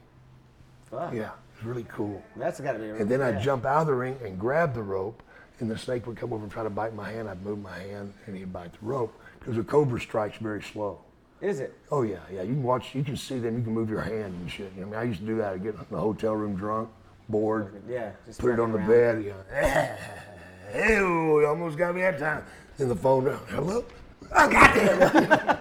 [0.90, 1.14] Fuck.
[1.14, 2.22] Yeah, it's really cool.
[2.36, 2.90] That's got to be.
[2.90, 5.22] And then I'd jump out of the ring and grab the rope,
[5.60, 7.30] and the snake would come over and try to bite my hand.
[7.30, 11.00] I'd move my hand, and he'd bite the rope because a cobra strikes very slow.
[11.42, 11.74] Is it?
[11.92, 12.42] Oh yeah, yeah.
[12.42, 12.96] You can watch.
[12.96, 13.58] You can see them.
[13.58, 14.72] You can move your hand and shit.
[14.78, 15.54] I mean, I used to do that.
[15.54, 16.90] I'd get in the hotel room drunk,
[17.28, 18.12] bored, Yeah.
[18.26, 18.88] Just put it on the around.
[18.88, 19.24] bed.
[19.24, 19.44] You know,
[20.72, 22.44] hey, you almost got me that time.
[22.78, 23.38] Then the phone.
[23.50, 23.84] Hello.
[24.36, 25.60] Oh goddamn.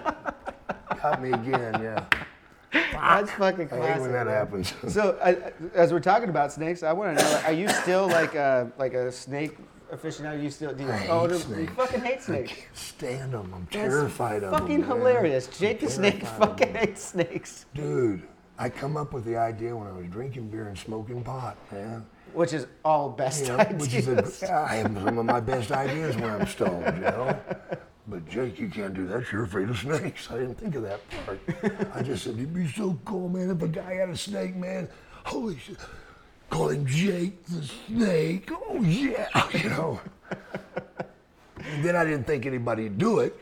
[0.99, 1.79] got me again.
[1.83, 2.05] Yeah.
[2.71, 3.83] That's fucking classic.
[3.83, 4.33] I hate when that man.
[4.35, 4.73] happens.
[4.87, 8.33] So, I, as we're talking about snakes, I want to know: Are you still like
[8.33, 9.57] a like a snake
[9.93, 10.41] aficionado?
[10.41, 11.59] You still do you I own hate them?
[11.59, 12.53] You fucking hate I snakes.
[12.53, 13.51] can't stand them.
[13.53, 14.59] I'm That's terrified of them.
[14.61, 14.89] Fucking man.
[14.89, 15.47] hilarious.
[15.59, 18.23] Jake the Snake fucking hates snakes, Dude,
[18.57, 22.05] I come up with the idea when I was drinking beer and smoking pot, man.
[22.33, 23.81] Which is all best You know, ideas.
[23.81, 27.39] which is a, I have some of my best ideas when I'm stoned, you know.
[28.07, 29.31] But Jake, you can't do that.
[29.31, 30.29] You're afraid of snakes.
[30.29, 31.39] I didn't think of that part.
[31.95, 34.89] I just said it'd be so cool, man, if a guy had a snake, man.
[35.23, 35.77] Holy shit.
[36.49, 38.49] Call him Jake the Snake.
[38.51, 39.27] Oh yeah,
[39.63, 40.01] you know.
[41.57, 43.35] And then I didn't think anybody'd do it.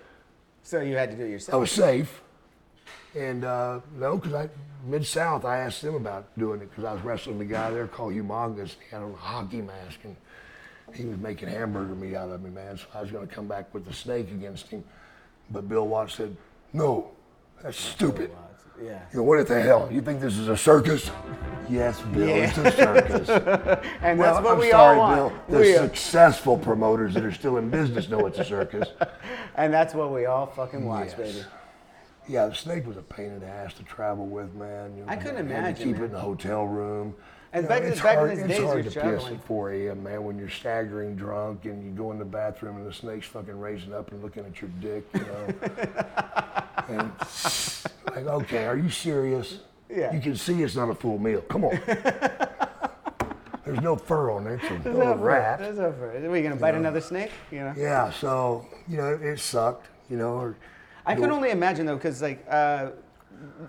[0.64, 1.56] so you had to do it yourself.
[1.56, 2.22] I was safe.
[3.18, 4.50] And uh, no, because I
[4.86, 7.88] mid South, I asked them about doing it because I was wrestling the guy there
[7.88, 8.76] called Humongous.
[8.80, 10.16] He had on a hockey mask and
[10.94, 12.78] he was making hamburger meat out of me, man.
[12.78, 14.84] So I was going to come back with the snake against him,
[15.50, 16.36] but Bill Watts said,
[16.74, 17.12] "No,
[17.64, 18.32] that's stupid.
[18.82, 19.00] yeah.
[19.14, 19.88] You know, what the hell?
[19.92, 21.10] You think this is a circus?"
[21.70, 23.30] Yes, Bill, it's a circus.
[24.02, 25.34] And well, that's what I'm we sorry, all Bill.
[25.48, 28.90] The We successful promoters that are still in business know it's a circus.
[29.56, 31.34] and that's what we all fucking watch, Yes.
[31.34, 31.46] baby.
[32.28, 34.96] Yeah, the snake was a pain in the ass to travel with, man.
[34.96, 36.04] You I couldn't you had to imagine, keep man.
[36.04, 37.16] it in the hotel room.
[37.54, 39.44] And You back in- it's back in hard, those it's days, hard to piss at
[39.44, 42.94] 4 a.m., man, when you're staggering drunk and you go in the bathroom and the
[42.94, 45.54] snake's fucking raising up and looking at your dick, you know.
[46.88, 47.12] and
[48.16, 49.60] like, okay, are you serious?
[49.90, 50.14] Yeah.
[50.14, 51.42] You can see it's not a full meal.
[51.42, 51.78] Come on.
[53.66, 54.60] There's no fur on it.
[54.64, 55.26] It's a little over.
[55.26, 55.60] rat.
[55.60, 56.16] That's over.
[56.26, 57.32] Are we gonna bite another snake?
[57.52, 57.74] You know.
[57.78, 59.88] Yeah, so you know it sucked.
[60.10, 60.34] You know.
[60.36, 60.56] Or,
[61.06, 62.92] I can only imagine though, because like uh,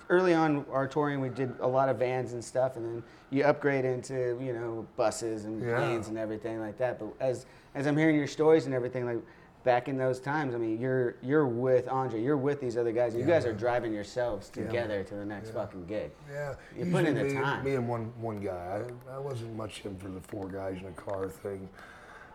[0.09, 3.45] early on our touring, we did a lot of vans and stuff, and then you
[3.45, 5.77] upgrade into you know buses and Yeah.
[5.77, 6.99] planes and everything like that.
[6.99, 9.19] But as as I'm hearing your stories and everything, like
[9.65, 13.15] back in those times, I mean, you're you're with Andre, you're with these other guys,
[13.15, 16.11] and you guys are driving yourselves together to the next fucking gig.
[16.31, 17.65] Yeah, You put in the me, time.
[17.65, 18.83] Me and one one guy.
[19.11, 21.69] I, I wasn't much in for the four guys in a car thing.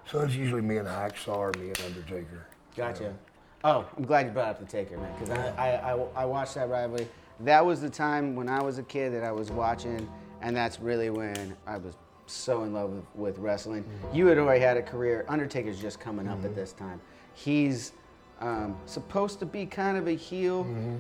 [0.10, 2.48] So it's usually me and Hacksaw or me and Undertaker.
[2.78, 3.14] Gotcha.
[3.64, 6.56] Oh, I'm glad you brought up the Taker, man, because I, I, I, I watched
[6.56, 7.08] that rivalry.
[7.42, 10.08] That was the time when I was a kid that I was watching,
[10.42, 11.96] and that's really when I was
[12.28, 13.84] so in love with, with wrestling.
[13.84, 14.16] Mm-hmm.
[14.16, 15.26] You had already had a career.
[15.28, 16.56] Undertaker's just coming up at mm-hmm.
[16.56, 17.02] this time.
[17.34, 17.94] He's
[18.42, 20.98] um, supposed to be kind of a heel, mm-hmm.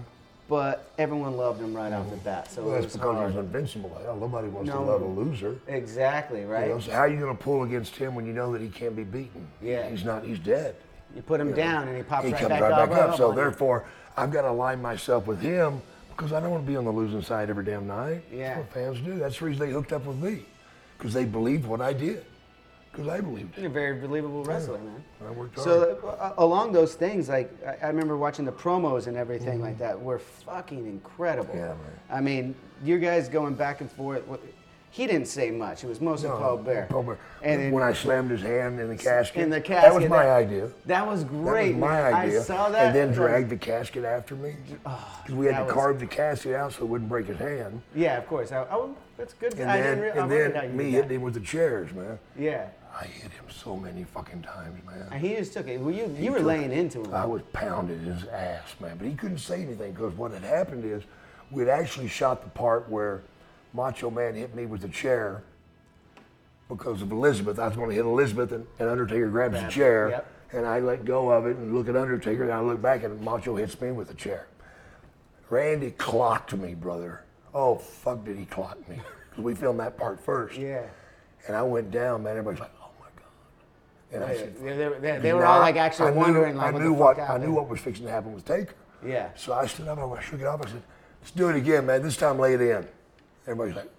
[0.49, 2.51] but everyone loved him right off the bat.
[2.51, 3.31] So Well, it that's because hard.
[3.31, 3.99] he's invincible.
[4.03, 4.79] Hell, nobody wants No.
[4.79, 5.59] to love a loser.
[5.67, 6.69] Exactly, You right?
[6.69, 8.69] know, so how are you going to pull against him when you know that he
[8.69, 9.47] can't be beaten?
[9.61, 9.89] Yeah.
[9.89, 10.23] He's not.
[10.23, 10.75] He's dead.
[11.15, 12.89] You put him down, and he pops he right comes back right up.
[12.89, 13.17] back up.
[13.17, 15.81] So on therefore, I've got to align myself with him
[16.15, 18.23] because I don't want to be on the losing side every damn night.
[18.31, 18.55] Yeah.
[18.55, 19.17] That's what fans do.
[19.19, 20.45] That's the reason they hooked up with me
[20.97, 22.25] because they believed what I did.
[22.91, 23.61] Because I believed it.
[23.61, 25.03] You're a very believable wrestler, man.
[25.27, 25.65] I worked hard.
[25.65, 29.61] So uh, along those things, like I, I remember watching the promos and everything Mm-hmm.
[29.61, 31.53] like that were fucking incredible.
[31.55, 31.77] Yeah, man.
[32.09, 34.23] I mean, you guys going back and forth.
[34.97, 35.83] He didn't say much.
[35.83, 36.87] It was mostly Paul Bearer.
[36.89, 37.17] Paul Bearer.
[37.43, 40.27] And then- when I slammed his hand in the casket, in the that was my
[40.31, 40.69] idea.
[40.87, 41.75] That was That great.
[41.75, 42.13] was my man.
[42.15, 42.39] idea.
[42.39, 42.87] I saw that.
[42.87, 44.55] And then dragged the casket after me.
[44.87, 47.37] Ah, because we had to was- carve the casket out so it wouldn't break his
[47.37, 47.79] hand.
[47.93, 48.51] Yeah, of course.
[48.51, 49.53] I, oh, that's good.
[49.59, 51.41] And I then, didn't re- I and how then you me hitting him with the
[51.41, 52.17] chairs, man.
[52.35, 52.65] Yeah.
[52.99, 55.05] I hit him so many fucking times, man.
[55.11, 55.79] And he just took it.
[55.79, 57.13] Well, you you were laying into him.
[57.13, 58.97] I was pounding his ass, man.
[58.97, 61.03] But he couldn't say anything because what had happened is
[61.51, 63.21] we'd actually shot the part where
[63.77, 65.43] Macho Man hit me with the chair
[66.67, 67.59] because of Elizabeth.
[67.59, 70.31] I was going to hit Elizabeth, and, and Undertaker grabs the chair, yep.
[70.51, 73.21] and I let go of it and look at Undertaker, and I look back, and
[73.21, 74.47] Macho hits me with the chair.
[75.49, 77.23] Randy clocked me, brother.
[77.53, 78.99] Oh, fuck, did he clock me?
[79.29, 80.57] Because we filmed that part first.
[80.57, 80.81] yeah.
[81.47, 82.31] And I went down, man.
[82.31, 84.15] Everybody's like, oh my God.
[84.15, 86.71] And I said, They, they, they, were all like actually I knew- wondering like I
[86.71, 88.73] what knew what fuck I knew what was fixing to happen with Taker.
[89.05, 89.29] Yeah.
[89.35, 90.65] So I stood up and I shook it off.
[90.65, 90.81] I said,
[91.21, 92.01] "Let's do it again, man.
[92.01, 92.87] This time lay it in."
[93.47, 93.89] Everybody's like,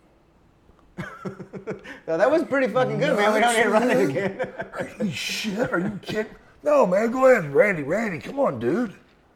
[2.06, 3.32] No, that was pretty fucking good, man.
[3.34, 4.52] We don't need to run it again.
[4.98, 6.32] Holy shit, are you kidding?
[6.62, 7.82] No, man, go ahead, Randy.
[7.82, 8.92] Randy, come on, dude.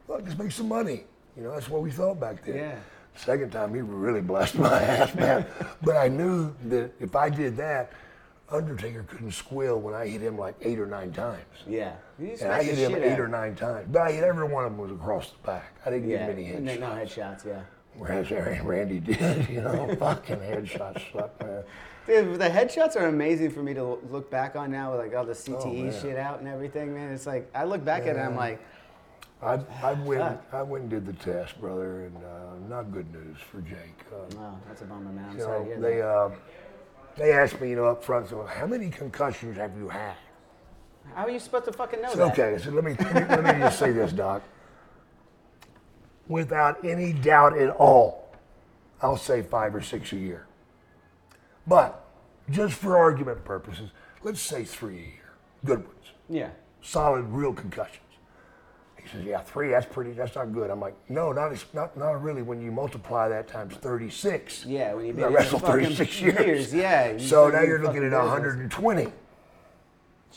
[0.09, 1.05] Look, let's make some money.
[1.37, 2.57] You know, that's what we thought back then.
[2.57, 2.75] Yeah.
[3.15, 5.47] Second time, he really blessed my ass, man.
[5.83, 7.93] but I knew that if I did that,
[8.51, 11.41] Undertaker couldn't squeal when I hit him like eight or nine times.
[11.67, 11.93] Yeah.
[12.19, 13.87] You And I hit him eight out or nine times.
[13.91, 15.75] But I hit every one of them was across the back.
[15.87, 16.27] I didn't Yeah.
[16.27, 16.81] get many No, headshots.
[16.81, 17.61] no headshots, yeah.
[17.97, 21.63] Whereas Randy did, you know, fucking headshots suck, man.
[22.07, 25.25] Dude, the headshots are amazing for me to look back on now with like all
[25.25, 27.13] the CTE Oh, shit out and everything, man.
[27.13, 28.61] It's like I look back at it, I'm like,
[29.43, 33.39] I, I went, I went and did the test, brother, and uh, not good news
[33.51, 33.95] for Jake.
[34.13, 35.31] Uh, oh, that's a bummer, man.
[35.31, 36.09] I'm you sorry know, to hear they that.
[36.09, 36.31] uh,
[37.17, 40.15] they asked me, you know, up front, so how many concussions have you had?
[41.15, 42.39] How are you supposed to fucking know I said, that?
[42.39, 44.43] okay, so let me, let me let me just say this, Doc.
[46.29, 48.31] Without any doubt at all,
[49.01, 50.47] I'll say five or six a year.
[51.67, 52.05] But
[52.51, 53.91] just for argument purposes,
[54.23, 55.33] let's say three a year.
[55.65, 56.13] Good ones.
[56.29, 56.51] Yeah.
[56.81, 57.99] solid, real concussions.
[58.97, 60.71] He says, yeah, three, that's pretty, that's not good.
[60.71, 64.65] I'm like, no, not, not, not really when you multiply that times 36.
[64.65, 66.39] Yeah, when you've been I in wrestled 36 years.
[66.47, 68.31] years, yeah, you So now you're looking at business.
[68.31, 69.13] 120.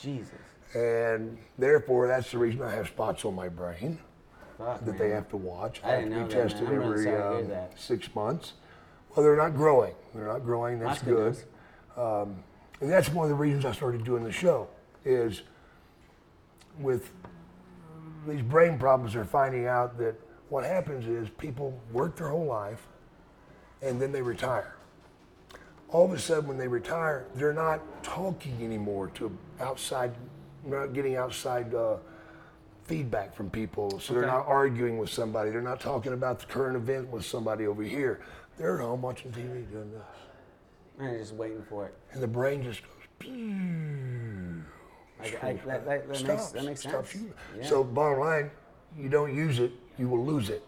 [0.02, 0.34] Jesus.
[0.74, 4.00] And therefore, that's the reason I have spots on my brain
[4.58, 4.98] Fuck, that man.
[4.98, 5.82] they have to watch.
[5.84, 6.68] I have to that, be tested.
[6.68, 7.80] I'm really every sorry to hear um, that.
[7.80, 8.54] six months.
[9.16, 9.94] Well, they're not growing.
[10.14, 10.80] They're not growing.
[10.80, 11.38] That's, good.
[11.98, 12.44] Um,
[12.82, 14.68] and that's one of the reasons I started doing the show.
[15.04, 15.44] Is
[16.80, 17.12] with
[18.28, 20.16] these brain problems, they're finding out that
[20.50, 22.88] what happens is people work their whole life,
[23.82, 24.76] and then they retire.
[25.90, 30.14] All of a sudden, when they retire, they're not talking anymore to outside,
[30.66, 31.98] not getting outside uh,
[32.86, 34.00] feedback from people.
[34.00, 35.50] So they're not arguing with somebody.
[35.50, 38.22] They're not talking about the current event with somebody over here.
[38.58, 40.02] They're at home watching TV doing this.
[41.00, 41.96] And you're just waiting for it.
[42.14, 42.92] And the brain just goes,
[45.20, 47.26] I, that, that, that, makes, stops, that makes stops sense.
[47.58, 47.68] Yeah.
[47.68, 48.52] So bottom line,
[48.98, 50.66] you don't use it, you will lose it.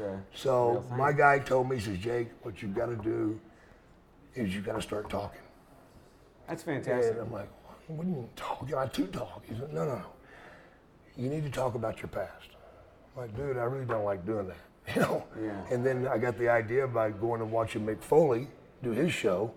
[0.00, 3.40] a So my guy told me, he says, Jake, what you've got to do
[4.34, 5.40] is you've got to start talking.
[6.48, 7.12] That's fantastic.
[7.12, 7.48] And I'm like,
[7.86, 8.68] what do you mean talk?
[8.74, 9.44] I do talk.
[9.46, 10.02] He said, no, no.
[11.16, 12.48] You need to talk about your past.
[13.14, 14.56] I'm like, dude, I really don't like doing that.
[14.94, 15.24] You know?
[15.42, 15.74] Yeah.
[15.74, 18.48] And then I got the idea by going and watching Mick Foley
[18.82, 19.50] do his show.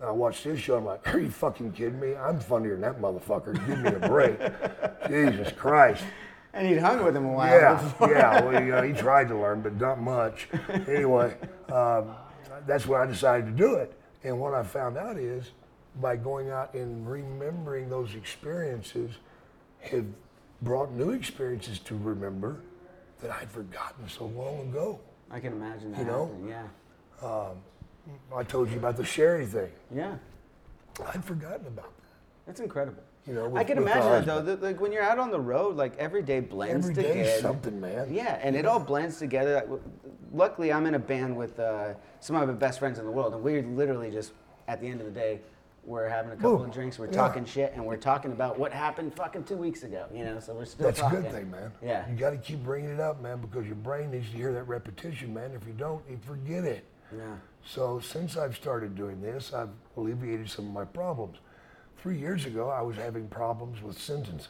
[0.00, 0.76] I watched his show.
[0.76, 2.14] I'm like, are you fucking kidding me?
[2.14, 3.54] I'm funnier than that motherfucker.
[3.66, 4.38] Give me a break.
[5.08, 6.04] Jesus Christ.
[6.52, 7.60] And he'd hung with him a while.
[7.60, 8.12] Yeah, before.
[8.12, 8.44] yeah.
[8.44, 10.48] Well, you know, he tried to learn, but not much.
[10.68, 11.36] Anyway,
[11.72, 12.14] um,
[12.66, 13.98] that's when I decided to do it.
[14.22, 15.50] And what I found out is,
[16.00, 19.10] by going out and remembering those experiences,
[19.80, 20.06] have
[20.62, 22.60] brought new experiences to remember
[23.20, 25.00] that I'd forgotten so long ago.
[25.30, 26.00] I can imagine that.
[26.00, 26.26] You know?
[26.26, 27.48] happening, Yeah.
[28.34, 29.70] I told you about the Sherri thing.
[29.94, 30.16] Yeah.
[31.06, 32.02] I'd forgotten about that.
[32.46, 33.02] That's incredible.
[33.26, 34.42] You know, I can imagine it though.
[34.42, 37.14] That, like when you're out on the road, like every day blends Every together.
[37.22, 38.12] day's something, man.
[38.12, 39.54] Yeah, and it all blends together.
[39.54, 39.80] Like,
[40.32, 43.34] Luckily, I'm in a band with uh, some of my best friends in the world,
[43.34, 44.32] and we're literally just
[44.66, 45.40] at the end of the day,
[45.84, 46.66] we're having a couple Boom.
[46.68, 47.12] of drinks, we're Yeah.
[47.12, 50.06] talking shit, and we're talking about what happened fucking two weeks ago.
[50.12, 51.72] You know, so we're still That's a good thing, man.
[51.82, 52.08] Yeah.
[52.08, 54.64] You got to keep bringing it up, man, because your brain needs to hear that
[54.64, 55.52] repetition, man.
[55.52, 56.84] If you don't, you forget it.
[57.14, 57.36] Yeah.
[57.64, 61.38] So since I've started doing this, I've alleviated some of my problems.
[61.98, 64.48] Three years ago, I was having problems with sentences.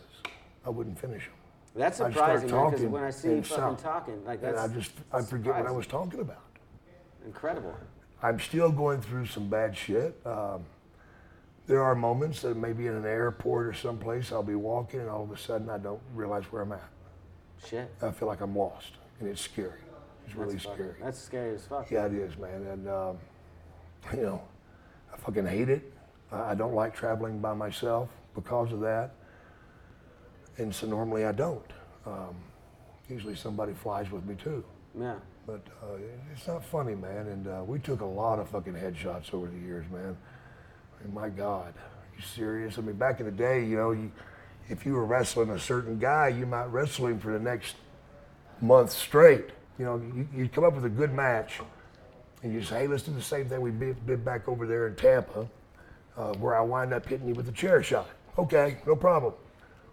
[0.65, 1.35] I wouldn't finish them.
[1.75, 3.83] That's surprising, man, because when I see you fucking stop.
[3.83, 6.43] talking, like And I just, I forget what I was talking about.
[7.25, 7.75] incredible.
[8.23, 10.15] I'm still going through some bad shit.
[10.27, 10.65] Um,
[11.67, 15.23] there are moments that maybe in an airport or someplace I'll be walking and all
[15.23, 16.89] of a sudden I don't realize where I'm at.
[17.67, 17.91] Shit.
[18.03, 19.81] I feel like I'm lost and it's scary.
[20.27, 20.95] It's really fucking- scary.
[21.03, 21.91] That's scary as fuck.
[21.91, 22.67] Yeah, it is, man.
[22.67, 23.19] And, um,
[24.15, 24.43] you know,
[25.13, 25.93] I fucking hate it.
[26.33, 29.15] I I don't like traveling by myself because of that.
[30.59, 31.71] And so normally I don't.
[32.07, 32.35] Um,
[33.09, 34.65] usually somebody flies with me too.
[34.99, 35.17] Yeah.
[35.47, 35.97] But uh,
[36.33, 37.27] it's not funny, man.
[37.27, 40.17] And uh, we took a lot of fucking headshots over the years, man.
[41.03, 42.79] And my God, are you serious?
[42.79, 44.11] I mean, back in the day, you know, you,
[44.69, 47.77] if you were wrestling a certain guy, you might wrestle him for the next
[48.61, 49.47] month straight.
[49.79, 51.61] You know, you, you'd come up with a good match,
[52.43, 54.95] and you say, hey, let's do the same thing we did, back over there in
[54.95, 55.49] Tampa,
[56.17, 58.09] uh, where I wind up hitting you with a chair shot.
[58.39, 59.35] Okay, no problem.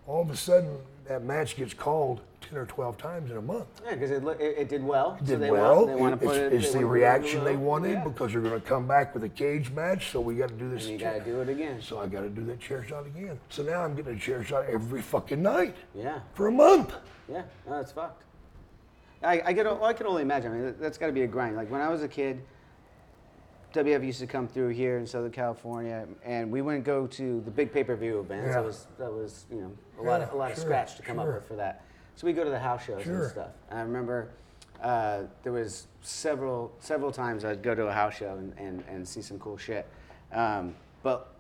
[0.06, 0.78] All of a sudden,
[1.10, 4.58] that match gets called 10 or 12 times in a month Yeah, because it, it,
[4.60, 5.18] it did well.
[5.20, 5.78] so did they well.
[5.78, 6.54] Want, they want to it's put it.
[6.54, 8.04] it's the it reaction they wanted Yeah.
[8.04, 10.70] because you're going to come back with a cage match, so we got to do
[10.70, 10.84] this.
[10.84, 11.82] And you got to do it again.
[11.82, 13.40] So I got to do that chair shot again.
[13.50, 16.20] So now I'm getting a chair shot every fucking night Yeah.
[16.36, 16.94] for a month.
[17.28, 18.24] Yeah, no, it's fucked.
[19.24, 20.52] I, I, get, I can only imagine.
[20.52, 21.56] I mean, that's got to be a grind.
[21.58, 22.42] Like when I was a kid,
[23.74, 27.52] WF used to come through here in Southern California, and we wouldn't go to the
[27.52, 28.48] big pay-per-view events.
[28.48, 28.54] Yeah.
[28.54, 31.04] That was that was you know a lot of a Yeah, lot of scratch to
[31.04, 31.30] come sure.
[31.30, 31.84] up with for that.
[32.16, 33.24] So we go to the house shows Sure.
[33.24, 33.52] and stuff.
[33.70, 34.30] And I remember
[34.82, 39.08] uh, there was several several times I'd go to a house show and, and, and
[39.08, 39.88] see some cool shit.
[40.34, 41.34] Um, but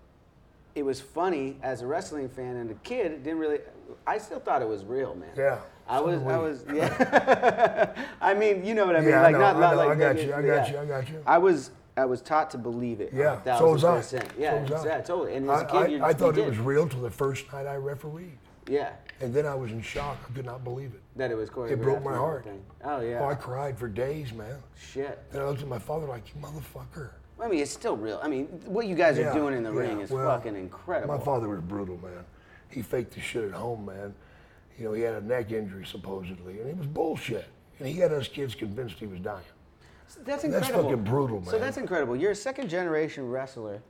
[0.75, 3.11] it was funny as a wrestling fan and a kid.
[3.11, 3.59] It didn't really.
[4.05, 5.29] I still thought it was real, man.
[5.35, 6.21] Yeah, I was.
[6.21, 6.63] I was.
[6.71, 7.91] Yeah.
[8.21, 9.09] I mean, you know what I mean.
[9.09, 10.71] Yeah, I like know, not, I not know, like I got you, I got yeah.
[10.71, 11.23] you, I got you.
[11.25, 11.71] I was.
[11.99, 13.11] I was taught to believe it.
[13.13, 13.97] Yeah, so was I.
[13.97, 14.29] percent.
[14.29, 14.85] So Yeah, was I.
[14.85, 15.35] yeah, totally.
[15.35, 17.01] And as a I, kid, I, you I just thought you it was real till
[17.01, 18.37] the first night I refereed.
[18.69, 20.17] Yeah, And then I was in shock.
[20.29, 21.01] I could not believe it.
[21.15, 21.71] that it was choreographed.
[21.71, 22.47] It broke my heart.
[22.83, 23.19] Oh yeah.
[23.19, 24.57] Oh, I cried for days, man.
[24.79, 25.19] Shit.
[25.31, 27.09] Then I looked at my father like, you motherfucker.
[27.41, 28.19] I mean, it's still real.
[28.21, 31.17] I mean, what you guys are doing in the yeah, ring is well, fucking incredible.
[31.17, 32.25] My father was brutal, man.
[32.69, 34.13] He faked the shit at home, man.
[34.77, 37.47] You know, he had a neck injury supposedly, and it was bullshit.
[37.79, 39.43] And he had us kids convinced he was dying.
[40.25, 40.83] That's incredible.
[40.83, 41.49] That's fucking brutal, man.
[41.49, 42.15] So that's incredible.
[42.15, 43.81] You're a second generation wrestler,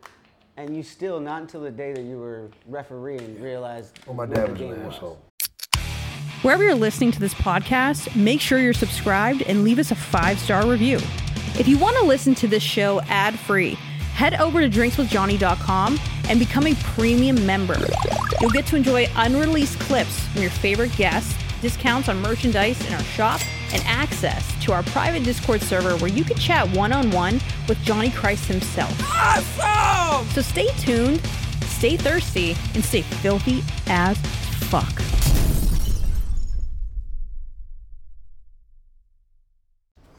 [0.57, 3.99] and you still not until the day that you were refereeing realized.
[4.05, 5.21] Well, my dad was an game asshole.
[6.41, 10.39] Wherever you're listening to this podcast, make sure you're subscribed and leave us a five
[10.39, 10.97] star review.
[11.57, 13.73] If you want to listen to this show ad free,
[14.13, 15.99] head over to drinkswithjohnny.com
[16.29, 17.77] and become a premium member.
[18.39, 23.03] You'll get to enjoy unreleased clips from your favorite guests, discounts on merchandise in our
[23.03, 23.41] shop,
[23.73, 27.81] and access to our private Discord server where you can chat one on one with
[27.83, 28.93] Johnny Christ himself.
[29.13, 30.27] Awesome!
[30.29, 31.21] So stay tuned,
[31.65, 34.17] stay thirsty, and stay filthy as
[34.69, 35.01] fuck.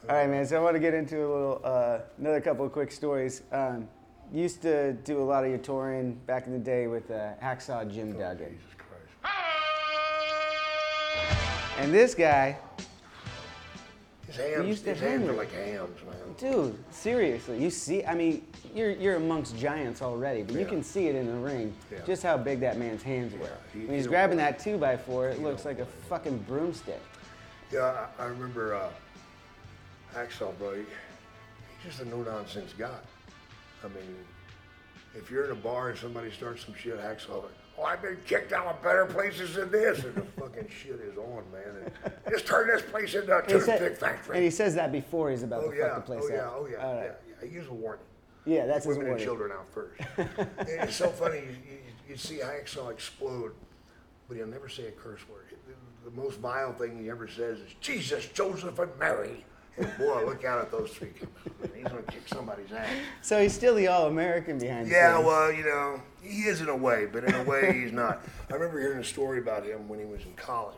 [0.09, 0.45] All right, man.
[0.45, 3.43] So I want to get into a little, uh, another couple of quick stories.
[3.51, 3.87] Um,
[4.33, 7.89] used to do a lot of your touring back in the day with uh, Hacksaw
[7.89, 8.49] Jim Duggan.
[8.49, 9.35] Jesus Christ.
[11.77, 12.57] And this guy,
[14.31, 16.15] His hands, used to his hands are like hams, man.
[16.51, 21.07] dude, seriously, you see, I mean, you're, you're amongst giants already, but you can see
[21.07, 21.99] it in the ring, Yeah.
[22.05, 23.49] just how big that man's hands were.
[23.73, 27.01] he- when he's grabbing that two by four, it looks like a fucking broomstick.
[27.73, 28.89] Yeah, I, I remember uh,
[30.15, 30.75] Hacksaw, bro.
[30.75, 32.89] He, he's just a no-nonsense guy.
[33.83, 34.15] I mean,
[35.13, 37.19] if you're in a bar and somebody starts some shit, like,
[37.77, 41.17] oh, I've been kicked out of better places than this, and the fucking shit is
[41.17, 41.91] on, man.
[42.03, 44.35] And just turn this place into a And toothpick factory.
[44.35, 46.41] and he says that before he's about oh to yeah, fuck the place oh yeah,
[46.45, 46.53] up.
[46.57, 47.11] oh yeah, yeah, right.
[47.43, 47.49] yeah.
[47.49, 48.05] Use a warning.
[48.45, 49.25] Yeah, that's his Women and warning.
[49.25, 50.01] children out first.
[50.59, 51.39] and it's so funny.
[51.39, 51.77] You, you,
[52.09, 53.51] you see Hacksaw explode,
[54.27, 55.45] but he'll never say a curse word.
[56.03, 59.45] The, the most vile thing he ever says is Jesus, Joseph, and Mary.
[59.77, 61.11] And boy, look out at those three.
[61.75, 62.89] He's gonna kick somebody's ass.
[63.21, 65.25] So he's still the all-American behind the Yeah, scenes.
[65.27, 68.21] well, you know, he is in a way, but in a way he's not.
[68.49, 70.75] I remember hearing a story about him when he was in college.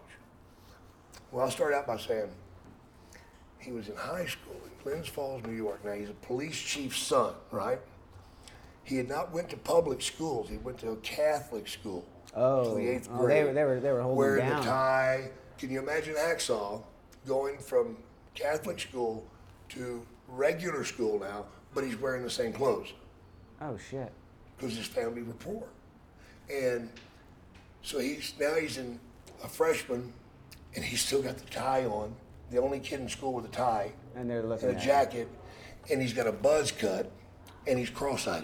[1.31, 2.29] Well, I'll start out by saying
[3.59, 5.83] he was in high school in Glens Falls, New York.
[5.83, 7.79] Now he's a police chief's son, right?
[8.83, 10.49] He had not went to public schools.
[10.49, 12.05] He went to a Catholic school.
[12.35, 13.37] Oh, to the eighth oh, grade.
[13.37, 14.61] they were- they were- they were holding wearing down.
[14.61, 15.29] the tie.
[15.57, 16.81] Can you imagine Hacksaw
[17.25, 17.97] going from
[18.35, 19.25] Catholic school
[19.69, 22.93] to regular school now, but he's wearing the same clothes?
[23.61, 24.11] Oh shit.
[24.57, 25.63] because his family were poor.
[26.51, 26.89] And
[27.81, 28.99] so he's now he's in
[29.43, 30.11] a freshman
[30.75, 32.13] and he's still got the tie on,
[32.51, 35.27] the only kid in school with a tie And they're looking and a at jacket,
[35.91, 37.11] and he's got a buzz cut
[37.67, 38.43] and he's cross-eyed.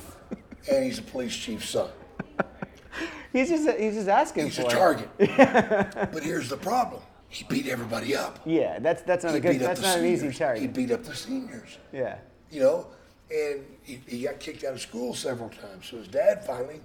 [0.70, 1.90] and he's a police chief's son.
[3.32, 4.70] He's just he's just asking He's for a it.
[4.70, 5.08] target.
[6.12, 7.00] but here's the problem.
[7.30, 8.40] He beat everybody up.
[8.44, 9.60] Yeah, that's that's not He a good.
[9.60, 10.60] That's not an easy seniors.
[10.60, 11.78] He beat up the seniors.
[11.92, 12.18] Yeah.
[12.50, 12.88] you know,
[13.30, 15.86] and he, he got kicked out of school several times.
[15.86, 16.80] So his dad finally,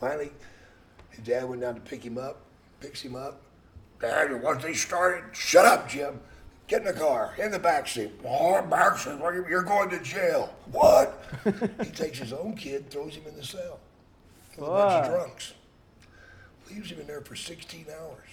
[0.00, 0.30] finally,
[1.10, 2.40] his dad went down to pick him up,
[2.80, 3.42] picks him up.
[4.00, 6.20] Dad, once they started, shut up, Jim.
[6.66, 8.12] Get in the car, in the back seat.
[8.24, 10.54] Oh, back seat, you're going to jail.
[10.70, 11.22] What?
[11.82, 13.80] he takes his own kid, throws him in the cell
[14.56, 15.54] with a bunch of drunks.
[16.70, 18.28] Leaves him in there for 16 hours.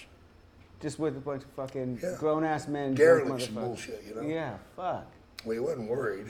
[0.85, 2.15] Just with a bunch of fucking Yeah.
[2.19, 2.93] grown ass men.
[2.93, 3.61] drunk Derelicts and motherfuckers.
[3.65, 4.21] bullshit, you know?
[4.21, 4.57] Yeah.
[4.75, 5.07] Fuck.
[5.43, 6.27] Well, he wasn't worried.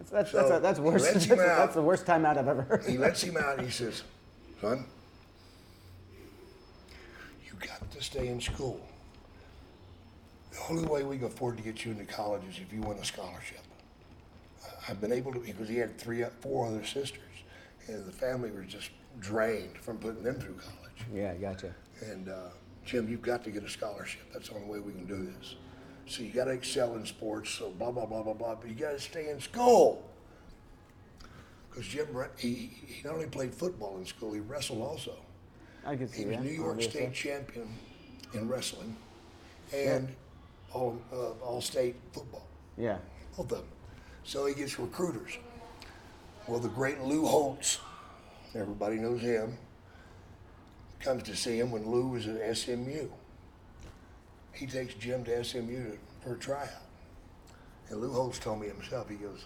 [0.00, 1.02] That's that's So, that's, that's worse.
[1.02, 1.46] lets That's, him out.
[1.58, 2.84] that's the worst time out I've ever heard.
[2.84, 4.02] He lets him out and he says,
[4.60, 4.84] Son,
[7.46, 8.80] you got to stay in school.
[10.50, 12.98] The only way we can afford to get you into college is if you win
[12.98, 13.60] a scholarship.
[14.66, 17.20] Uh, I've been able to, because he had three, four other sisters,
[17.86, 18.90] and the family was just
[19.20, 21.06] drained from putting them through college.
[21.14, 21.72] Yeah, gotcha.
[22.04, 22.48] And uh,
[22.84, 24.22] Jim, you've got to get a scholarship.
[24.32, 25.56] That's the only way we can do this.
[26.06, 27.50] So you got to excel in sports.
[27.50, 28.54] So blah blah blah blah blah.
[28.56, 30.08] But you got to stay in school.
[31.70, 35.14] Because Jim, he, he not only played football in school, he wrestled also.
[35.86, 36.30] I can see that.
[36.30, 36.44] He was that.
[36.44, 37.00] New York obviously.
[37.00, 37.68] State champion
[38.34, 38.96] in wrestling,
[39.74, 40.08] and
[40.72, 42.46] all uh, all state football.
[42.76, 42.98] Yeah.
[43.36, 43.66] Both of them.
[44.24, 45.38] So he gets recruiters.
[46.46, 47.78] Well, the great Lou Holtz,
[48.54, 49.56] everybody knows him,
[51.02, 53.08] comes to see him when Lou was at SMU.
[54.52, 56.68] He takes Jim to SMU for a tryout.
[57.88, 59.44] And Lou Holtz told me himself, he goes,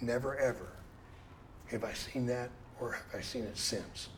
[0.00, 0.68] never ever
[1.66, 2.50] have I seen that
[2.80, 4.08] or have I seen it since.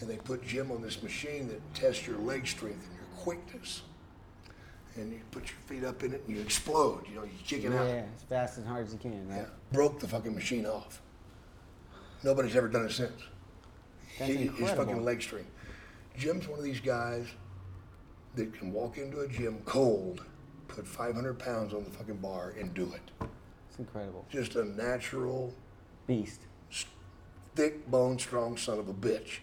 [0.00, 3.82] And they put Jim on this machine that tests your leg strength and your quickness.
[4.96, 7.64] And you put your feet up in it and you explode, you know, you kick
[7.64, 7.86] it out.
[7.86, 9.38] Yeah, as fast and hard as you can, right?
[9.38, 9.46] Yeah.
[9.72, 11.02] Broke the fucking machine off.
[12.22, 13.22] Nobody's ever done it since.
[14.18, 15.50] That's He- His fucking leg strength.
[16.16, 17.26] Jim's one of these guys
[18.34, 20.24] that can walk into a gym cold,
[20.68, 23.26] put 500 pounds on the fucking bar, and do it.
[23.68, 24.24] It's incredible.
[24.30, 25.54] Just a natural,
[26.06, 26.40] Beast.
[27.54, 29.38] thick bone, strong son of a bitch.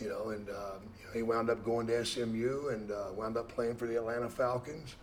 [0.00, 3.36] You know, and um, you know, he wound up going to SMU and uh, wound
[3.36, 4.96] up playing for the Atlanta Falcons.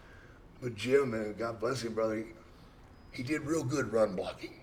[0.62, 2.24] But Jim, man, God bless him, brother, he,
[3.12, 4.60] he did real good run blocking,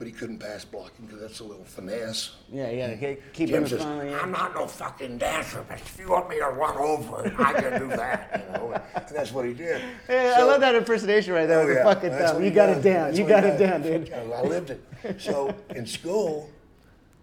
[0.00, 2.30] but he couldn't pass blocking because that's a little finesse.
[2.50, 4.14] Yeah, you gotta keep, Jim him says, front.
[4.14, 7.52] I'm not no fucking dancer, but if you want me to run over it, I
[7.52, 8.82] can do that, you know.
[8.94, 9.82] And that's what he did.
[10.08, 11.84] Yeah, I love that impersonation right there Oh, yeah.
[11.84, 12.42] fucking thumb.
[12.42, 13.08] You got it down.
[13.08, 14.10] That's You got it down, dude.
[14.10, 15.20] I lived it.
[15.20, 16.48] So in school,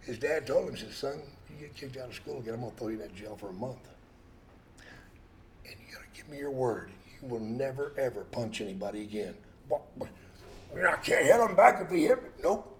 [0.01, 1.19] his dad told him, he said, son,
[1.49, 3.49] you get kicked out of school again, I'm gonna throw you in that jail for
[3.49, 3.89] a month.
[5.65, 9.33] And you gotta give me your word, you will never ever punch anybody again.
[10.69, 10.81] What?
[10.81, 10.93] what?
[10.93, 12.29] I can't hit him back if he hit me.
[12.43, 12.73] Nope.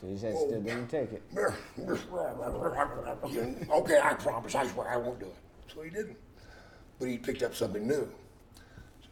[0.00, 1.22] So he said, still didn't take it.
[3.70, 5.72] okay, I promise, I swear I won't do it.
[5.72, 6.16] So he didn't.
[6.98, 8.08] But he picked up something new.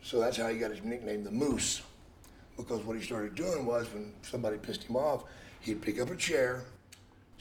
[0.03, 1.83] So that's how he got his nickname, the Moose.
[2.57, 5.25] Because what he started doing was when somebody pissed him off,
[5.61, 6.65] he'd pick up a chair,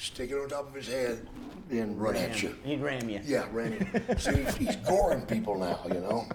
[0.01, 1.27] stick it on top of his head,
[1.69, 2.55] and run at you.
[2.63, 3.21] He'd ram you.
[3.23, 4.15] Yeah, ran you.
[4.17, 6.27] So he's, he's goring people now, you know.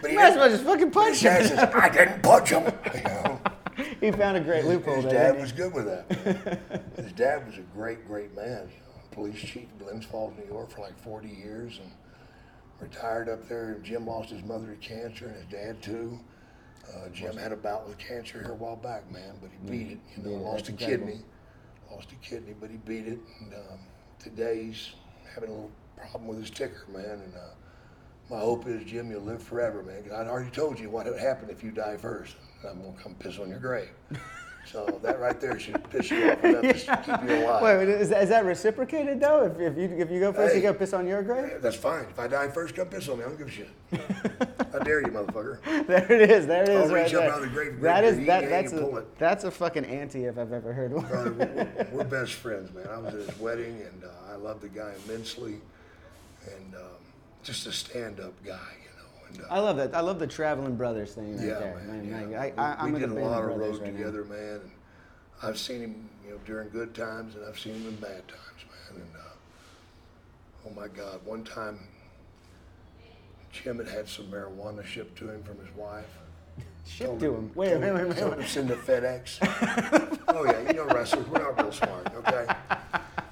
[0.00, 1.44] But he Might as well just fucking punch him.
[1.44, 2.72] says, I didn't punch him.
[2.94, 3.40] You know.
[4.00, 5.32] He found a great loophole His there.
[5.32, 6.82] dad was good with that.
[6.96, 8.68] His dad was a great, great man.
[9.10, 11.90] Police chief in Glens Falls, New York, for like 40 years, and
[12.80, 13.78] retired up there.
[13.82, 16.18] Jim lost his mother to cancer, and his dad too.
[16.88, 19.92] Uh, Jim had a bout with cancer here a while back, man, but he beat
[19.92, 19.98] it.
[20.16, 20.30] You know.
[20.38, 21.06] Yeah, lost a incredible.
[21.08, 21.20] kidney,
[21.94, 23.18] lost a kidney, but he beat it.
[23.40, 23.78] And um,
[24.18, 24.90] today he's
[25.34, 27.04] having a little problem with his ticker, man.
[27.24, 27.54] And uh,
[28.30, 30.02] my hope is, Jim, you'll live forever, man.
[30.02, 32.36] 'cause I'd already told you what would happen if you die first.
[32.68, 33.90] I'm gonna come piss on your grave.
[34.66, 37.62] So that right there should piss you off enough to keep you alive.
[37.62, 39.44] Wait, is, is that reciprocated though?
[39.44, 41.60] If, if you if you go first, you go piss on your grave.
[41.60, 42.04] That's fine.
[42.10, 43.24] If I die first, come piss on me.
[43.24, 43.68] I don't give a shit.
[43.92, 45.58] I dare you, motherfucker.
[45.86, 46.46] There it is.
[46.46, 46.88] There it is.
[46.90, 47.32] I'll right reach up there.
[47.32, 48.48] out of the grave, that grab is that.
[48.48, 49.18] That's and a pull it.
[49.18, 51.04] that's a fucking ante if I've ever heard one.
[51.08, 52.86] We're, we're best friends, man.
[52.90, 55.56] I was at his wedding, and uh, I love the guy immensely,
[56.46, 56.80] and um,
[57.42, 58.56] just a stand-up guy.
[59.34, 59.94] And, uh, I love that.
[59.94, 61.82] I love the traveling brothers thing right yeah, there.
[61.86, 62.10] man.
[62.10, 62.38] Man, yeah.
[62.38, 63.98] like, I, I, we I'm we did a lot of road right now.
[63.98, 64.60] together, man.
[64.60, 64.70] And
[65.42, 68.64] I've seen him, you know, during good times, and I've seen him in bad times,
[68.92, 69.02] man.
[69.02, 71.78] And uh, oh my God, one time,
[73.52, 76.06] Jim had had some marijuana shipped to him from his wife.
[76.86, 77.50] Ship Told to him-.
[77.54, 78.18] Wait, wait, wait, wait.
[78.18, 79.38] told him send to FedEx.
[80.28, 82.46] oh yeah, you know wrestlers, we're not real smart, okay?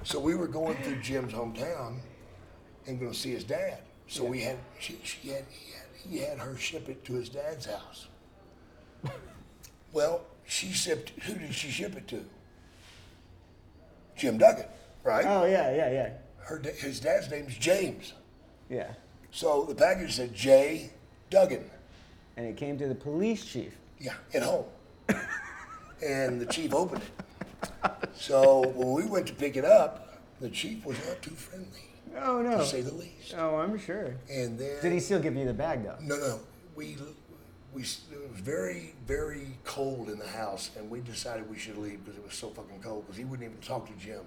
[0.05, 1.99] So we were going through Jim's hometown
[2.87, 3.83] and going to see his dad.
[4.09, 5.45] So we had, she, she had,
[6.09, 8.07] he had, her ship it to his dad's house.
[9.93, 11.11] Well, she shipped.
[11.25, 12.25] Who did she ship it to?
[14.17, 14.67] Jim Duggan,
[15.05, 15.25] right?
[15.27, 18.13] Oh yeah, yeah, yeah, Her, his dad's name's James.
[18.69, 18.93] yeah.
[19.31, 20.91] So the package said J.
[21.31, 21.65] Duggan.
[22.37, 23.75] And it came to the police chief.
[23.99, 24.67] Yeah, at home.
[26.05, 27.11] and the chief opened it.
[28.15, 31.89] So when we went to pick it up, the chief was not too friendly,
[32.21, 32.59] Oh no.
[32.59, 33.35] to say the least.
[33.37, 34.17] Oh, I'm sure.
[34.31, 35.97] And then Did he still give you the bag though?
[36.01, 36.41] No, no.
[36.75, 36.97] We
[37.73, 42.05] we it was very very cold in the house, and we decided we should leave
[42.05, 43.07] because it was so fucking cold.
[43.07, 44.23] Because he wouldn't even talk to Jim.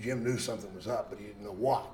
[0.00, 1.86] Jim knew something was up, but he didn't know what.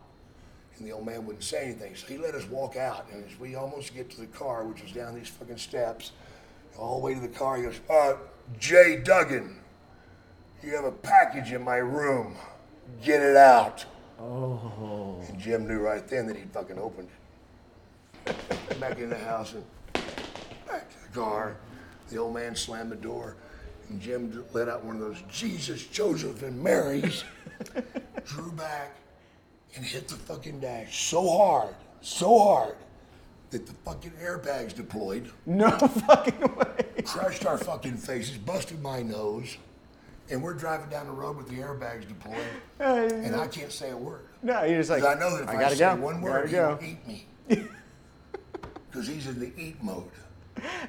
[0.78, 3.06] And the old man wouldn't say anything, so he let us walk out.
[3.12, 6.12] And as we almost get to the car, which was down these fucking steps,
[6.78, 8.14] all the way to the car, he goes, "Uh,
[8.58, 9.58] Jay Duggan,
[10.62, 12.36] you have a package in my room.
[13.02, 13.84] Get it out."
[14.22, 15.20] Oh.
[15.28, 17.08] And Jim knew right then that he'd fucking opened
[18.26, 19.64] it back in the house and
[20.66, 21.56] back to the car.
[22.08, 23.36] The old man slammed the door,
[23.88, 27.24] and Jim let out one of those Jesus, Joseph, and Marys,
[28.26, 28.96] drew back,
[29.74, 32.76] and hit the fucking dash so hard, so hard,
[33.50, 35.70] that the fucking airbags deployed, No
[36.06, 36.84] fucking way.
[37.04, 39.56] crushed our fucking faces, busted my nose,
[40.30, 42.36] and we're driving down the road with the airbags deployed,
[42.80, 44.26] and I can't say a word.
[44.42, 45.02] No, you're just like.
[45.02, 45.96] 'Cause I know that if I I, gotta say go.
[45.96, 46.78] one word, he go.
[46.80, 47.26] will eat me.
[48.90, 50.04] Because he's in the eat mode.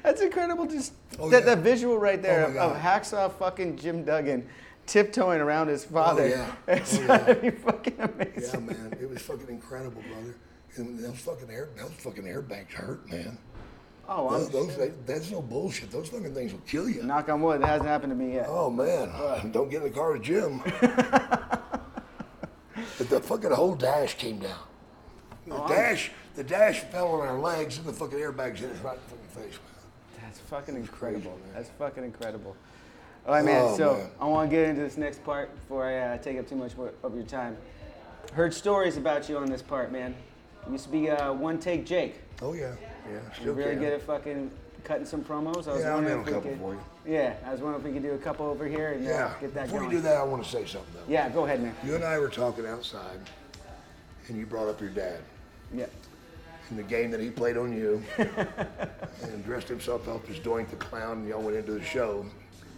[0.02, 0.66] That's incredible.
[0.66, 1.54] Just Oh, that, yeah.
[1.54, 4.46] that visual right there Oh, my of, of hacksaw fucking Jim Duggan
[4.84, 6.24] tiptoeing around his father.
[6.24, 6.52] Oh, yeah.
[6.76, 10.34] It's Oh, gotta be fucking Yeah, man, it was fucking incredible, brother.
[10.76, 13.38] And those fucking air, those fucking airbags hurt, man.
[14.08, 15.90] Oh, Those, I'm those they, that's no bullshit.
[15.90, 17.02] Those fucking things will kill you.
[17.02, 17.60] knock on wood.
[17.62, 18.46] It hasn't happened to me yet.
[18.48, 19.10] Oh man,
[19.50, 20.60] don't get in the car with Jim.
[22.98, 24.58] but the fucking whole dash came down.
[25.46, 28.78] The Oh, dash, the dash fell on our legs, and the fucking airbags hit us
[28.80, 29.58] right in the fucking face.
[30.20, 31.32] That's fucking incredible.
[31.32, 31.54] man.
[31.54, 32.56] That's fucking incredible.
[33.26, 33.62] All right, man.
[33.70, 34.10] Oh, so man.
[34.20, 36.76] I want to get into this next part before I uh, take up too much
[36.76, 37.56] more of your time.
[38.32, 40.14] Heard stories about you on this part, man.
[40.66, 42.20] You used to be uh, one take Jake.
[42.40, 42.74] Oh yeah,
[43.06, 43.80] yeah, You're still really can.
[43.80, 44.50] good at fucking
[44.84, 45.66] cutting some promos.
[45.68, 46.74] I was Yeah, I'll wondering do if a we couple could, for
[47.08, 47.14] you.
[47.14, 49.32] Yeah, I was wondering if we could do a couple over here and Yeah.
[49.40, 49.90] get that Before going.
[49.90, 51.12] you do that, I want to say something though.
[51.12, 51.74] Yeah, go ahead, man.
[51.84, 53.18] You and I were talking outside,
[54.28, 55.20] and you brought up your dad
[55.72, 55.86] Yeah.
[56.70, 60.76] and the game that he played on you, and dressed himself up as Doink the
[60.76, 62.24] Clown, and y'all went into the show,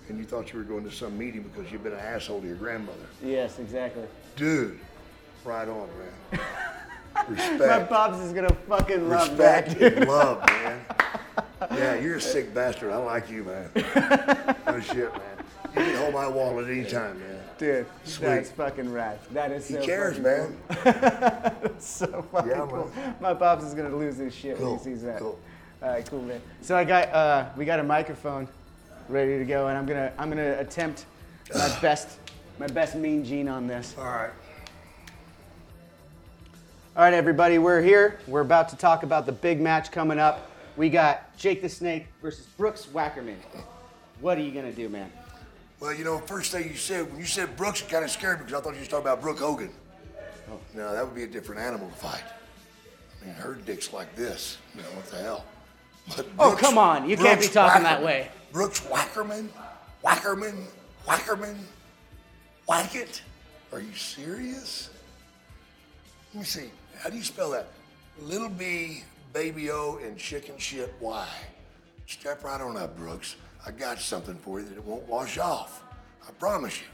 [0.08, 2.46] and you thought you were going to some meeting because you've been an asshole to
[2.46, 2.98] your grandmother.
[3.22, 4.04] Yes, exactly.
[4.36, 4.78] Dude,
[5.44, 5.88] right on,
[6.32, 6.40] man.
[7.58, 9.94] My pops is gonna fucking love Respect that.
[9.94, 10.80] and love, man.
[11.72, 12.92] Yeah, you're a sick bastard.
[12.92, 13.70] I like you, man.
[14.66, 15.22] No shit, man.
[15.74, 17.38] You can hold my wallet anytime, man.
[17.58, 18.26] Dude, Sweet.
[18.26, 19.18] that's fucking rad.
[19.32, 19.80] That is so.
[19.80, 20.56] He cares, man.
[20.68, 20.92] Cool.
[21.78, 22.90] so fucking Yeah, cool.
[22.94, 23.16] man.
[23.20, 25.18] My pops is gonna lose his shit when he sees that.
[25.18, 25.38] cool.
[25.82, 26.40] All right, cool, man.
[26.60, 28.46] So I got uh, we got a microphone
[29.08, 31.06] ready to go, and I'm gonna I'm gonna attempt
[31.54, 32.18] my best
[32.58, 33.94] my best mean gene on this.
[33.98, 34.30] All right.
[36.96, 38.20] All right, everybody, we're here.
[38.26, 40.50] We're about to talk about the big match coming up.
[40.78, 43.36] We got Jake the Snake versus Brooks Wackerman.
[44.22, 45.12] What are you gonna do, man?
[45.78, 48.38] Well, you know, first thing you said, when you said Brooks, it kind of scared
[48.38, 49.68] me because I thought you was talking about Brooke Hogan.
[50.50, 50.58] Oh.
[50.72, 52.24] No, that would be a different animal to fight.
[53.20, 54.56] I mean, her dick's like this.
[54.74, 55.44] You know, what the hell?
[56.16, 57.10] But Oh, come on.
[57.10, 58.30] You can't be talking that way.
[58.52, 59.48] Brooks Wackerman?
[60.02, 60.64] Wackerman?
[61.06, 61.58] Wackerman?
[62.66, 63.20] Wackett?
[63.70, 64.88] Are you serious?
[66.32, 66.70] Let me see.
[66.98, 67.68] How do you spell that?
[68.20, 71.28] Little B, baby O, and chicken shit Y.
[72.06, 73.36] Step right on up, Brooks.
[73.66, 75.82] I got something for you that it won't wash off.
[76.26, 76.86] I promise you.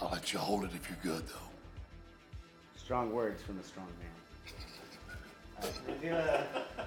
[0.00, 1.34] I'll let you hold it if you're good, though.
[2.76, 4.08] Strong words from a strong man.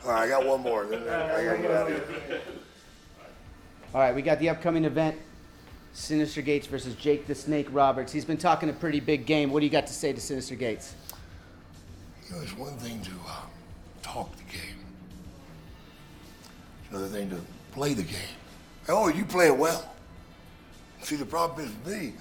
[0.06, 0.86] All right, I got one more.
[0.86, 2.42] Then I gotta get out of here.
[3.94, 5.18] All right, we got the upcoming event
[5.94, 8.12] Sinister Gates versus Jake the Snake Roberts.
[8.14, 9.52] He's been talking a pretty big game.
[9.52, 10.96] What do you got to say to Sinister Gates?
[12.32, 13.42] You know, it's one thing to uh,
[14.02, 14.78] talk the game.
[16.82, 17.38] It's another thing to
[17.74, 18.38] play the game.
[18.88, 19.94] Oh, you play it well.
[21.02, 22.14] See, the problem is with me,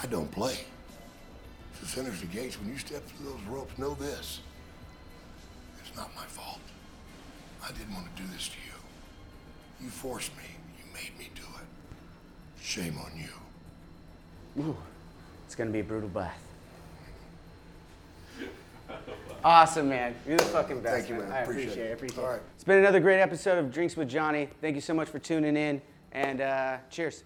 [0.00, 0.58] I don't play.
[1.80, 4.40] The So Sinister Gates, when you step through those ropes, know this.
[5.84, 6.60] It's not my fault.
[7.64, 9.84] I didn't want to do this to you.
[9.84, 10.44] You forced me.
[10.78, 12.62] You made me do it.
[12.62, 14.62] Shame on you.
[14.62, 14.76] Ooh,
[15.46, 16.49] it's gonna be a brutal bath.
[19.42, 20.14] Awesome, man.
[20.26, 21.32] You're the fucking best, Thank you, man.
[21.32, 21.86] I Appreciate appreciate it.
[21.86, 21.90] it.
[21.90, 22.32] I appreciate All it.
[22.32, 22.42] right.
[22.54, 24.48] It's been another great episode of Drinks with Johnny.
[24.60, 25.80] Thank you so much for tuning in,
[26.12, 27.24] and uh, cheers.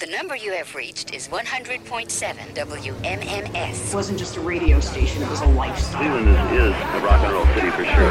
[0.00, 2.10] The number you have reached is 100.7
[2.54, 3.88] WMMS.
[3.88, 6.02] It wasn't just a radio station, it was a lifestyle.
[6.02, 8.10] Cleveland is, is a rock and roll city for sure.